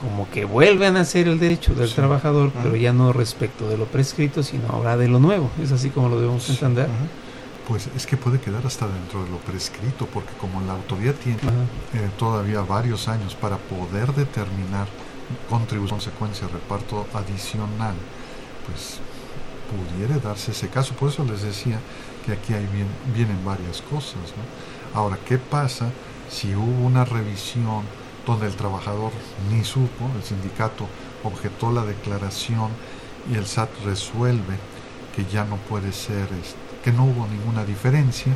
[0.01, 3.85] como que vuelven a hacer el derecho del trabajador, pero ya no respecto de lo
[3.85, 5.49] prescrito, sino ahora de lo nuevo.
[5.63, 6.89] Es así como lo debemos entender.
[7.67, 11.39] Pues es que puede quedar hasta dentro de lo prescrito, porque como la autoridad tiene
[11.93, 14.87] eh, todavía varios años para poder determinar
[15.49, 17.95] contribución, consecuencia, reparto adicional,
[18.67, 18.99] pues
[19.71, 20.93] pudiera darse ese caso.
[20.93, 21.79] Por eso les decía
[22.25, 24.21] que aquí hay bien, vienen varias cosas.
[24.35, 24.99] ¿no?
[24.99, 25.89] Ahora, ¿qué pasa
[26.29, 27.83] si hubo una revisión
[28.25, 29.11] donde el trabajador
[29.51, 30.87] ni supo, el sindicato
[31.23, 32.69] objetó la declaración
[33.31, 34.57] y el SAT resuelve
[35.15, 38.31] que ya no puede ser, este, que no hubo ninguna diferencia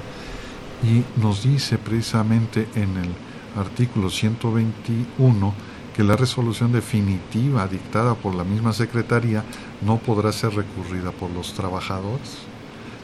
[0.84, 3.10] y nos dice precisamente en el
[3.56, 5.54] artículo 121
[5.96, 9.44] que la resolución definitiva dictada por la misma Secretaría
[9.82, 12.40] no podrá ser recurrida por los trabajadores.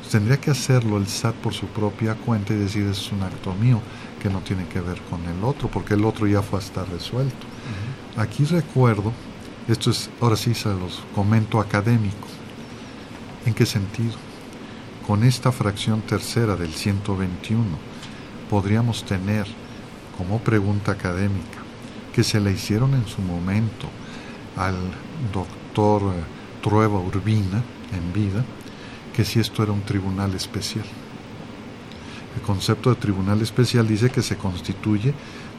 [0.10, 3.82] Tendría que hacerlo el SAT por su propia cuenta y decir es un acto mío
[4.24, 7.46] que no tiene que ver con el otro, porque el otro ya fue hasta resuelto.
[8.18, 9.12] Aquí recuerdo,
[9.68, 12.28] esto es, ahora sí se los comento académico.
[13.46, 14.25] ¿En qué sentido?
[15.08, 17.64] Con esta fracción tercera del 121
[18.50, 19.46] podríamos tener
[20.18, 21.60] como pregunta académica
[22.12, 23.88] que se le hicieron en su momento
[24.58, 24.76] al
[25.32, 26.24] doctor eh,
[26.64, 27.62] Trueba Urbina
[27.94, 28.44] en vida,
[29.16, 30.86] que si esto era un tribunal especial.
[32.36, 35.14] El concepto de tribunal especial dice que se constituye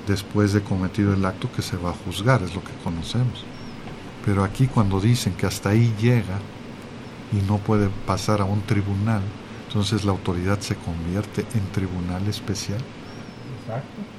[0.08, 3.44] después de cometido el acto que se va a juzgar, es lo que conocemos.
[4.24, 6.40] Pero aquí cuando dicen que hasta ahí llega
[7.32, 9.22] y no puede pasar a un tribunal,
[9.68, 12.80] entonces la autoridad se convierte en tribunal especial.
[13.60, 14.16] Exacto.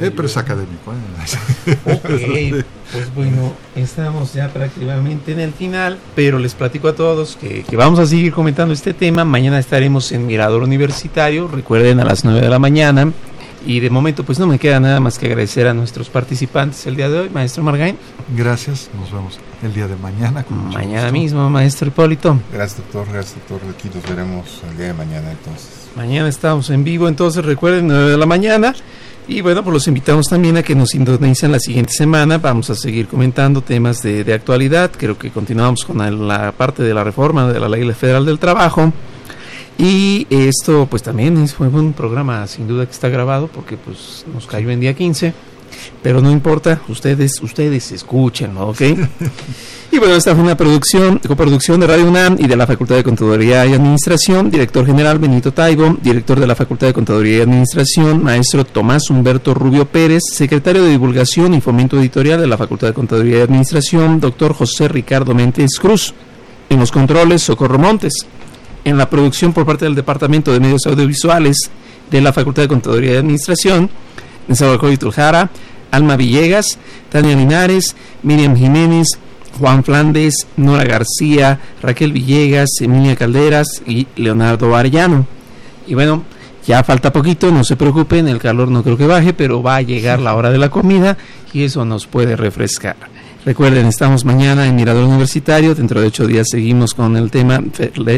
[0.00, 0.92] Eh, pero es académico.
[0.92, 1.76] ¿eh?
[1.94, 7.62] ok, pues bueno, estamos ya prácticamente en el final, pero les platico a todos que,
[7.62, 9.24] que, vamos a seguir comentando este tema.
[9.24, 13.12] Mañana estaremos en Mirador Universitario, recuerden a las 9 de la mañana.
[13.66, 16.96] Y de momento, pues no me queda nada más que agradecer a nuestros participantes el
[16.96, 17.96] día de hoy, maestro Margain.
[18.36, 20.44] Gracias, nos vemos el día de mañana.
[20.50, 22.38] mañana mismo, maestro Hipólito.
[22.52, 23.70] Gracias, doctor, gracias, doctor.
[23.70, 25.88] Aquí nos veremos el día de mañana, entonces.
[25.96, 28.74] Mañana estamos en vivo, entonces recuerden, 9 de la mañana.
[29.26, 32.36] Y bueno, pues los invitamos también a que nos sintonicen la siguiente semana.
[32.36, 34.90] Vamos a seguir comentando temas de, de actualidad.
[34.94, 38.92] Creo que continuamos con la parte de la reforma de la Ley Federal del Trabajo.
[39.76, 44.46] Y esto pues también fue un programa sin duda que está grabado porque pues nos
[44.46, 45.34] cayó en día 15,
[46.00, 48.80] pero no importa, ustedes ustedes escúchenlo, ¿ok?
[49.90, 53.02] y bueno, esta fue una producción, coproducción de Radio UNAM y de la Facultad de
[53.02, 58.22] Contaduría y Administración, director general Benito Taibo, director de la Facultad de Contaduría y Administración,
[58.22, 62.94] maestro Tomás Humberto Rubio Pérez, secretario de Divulgación y Fomento Editorial de la Facultad de
[62.94, 66.14] Contaduría y Administración, doctor José Ricardo Méndez Cruz.
[66.70, 68.14] En los controles, Socorro Montes
[68.84, 71.70] en la producción por parte del Departamento de Medios Audiovisuales
[72.10, 73.90] de la Facultad de Contaduría y Administración,
[74.48, 75.50] Nezahualcóyotl Tuljara,
[75.90, 76.78] Alma Villegas,
[77.08, 79.08] Tania Linares, Miriam Jiménez,
[79.58, 85.26] Juan Flandes, Nora García, Raquel Villegas, Emilia Calderas y Leonardo Arellano.
[85.86, 86.24] Y bueno,
[86.66, 89.82] ya falta poquito, no se preocupen, el calor no creo que baje, pero va a
[89.82, 91.16] llegar la hora de la comida
[91.52, 93.13] y eso nos puede refrescar.
[93.44, 95.74] Recuerden, estamos mañana en Mirador Universitario.
[95.74, 97.62] Dentro de ocho días seguimos con el tema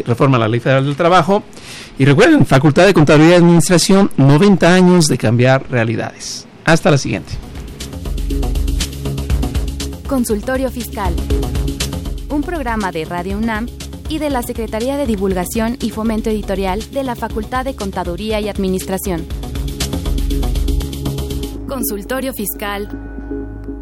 [0.06, 1.42] Reforma a la Ley Federal del Trabajo.
[1.98, 6.46] Y recuerden, Facultad de Contabilidad y Administración, 90 años de cambiar realidades.
[6.64, 7.32] Hasta la siguiente.
[10.06, 11.12] Consultorio Fiscal.
[12.28, 13.66] Un programa de Radio UNAM
[14.08, 18.48] y de la Secretaría de Divulgación y Fomento Editorial de la Facultad de Contaduría y
[18.48, 19.26] Administración.
[21.66, 22.88] Consultorio Fiscal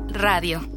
[0.09, 0.74] Radio.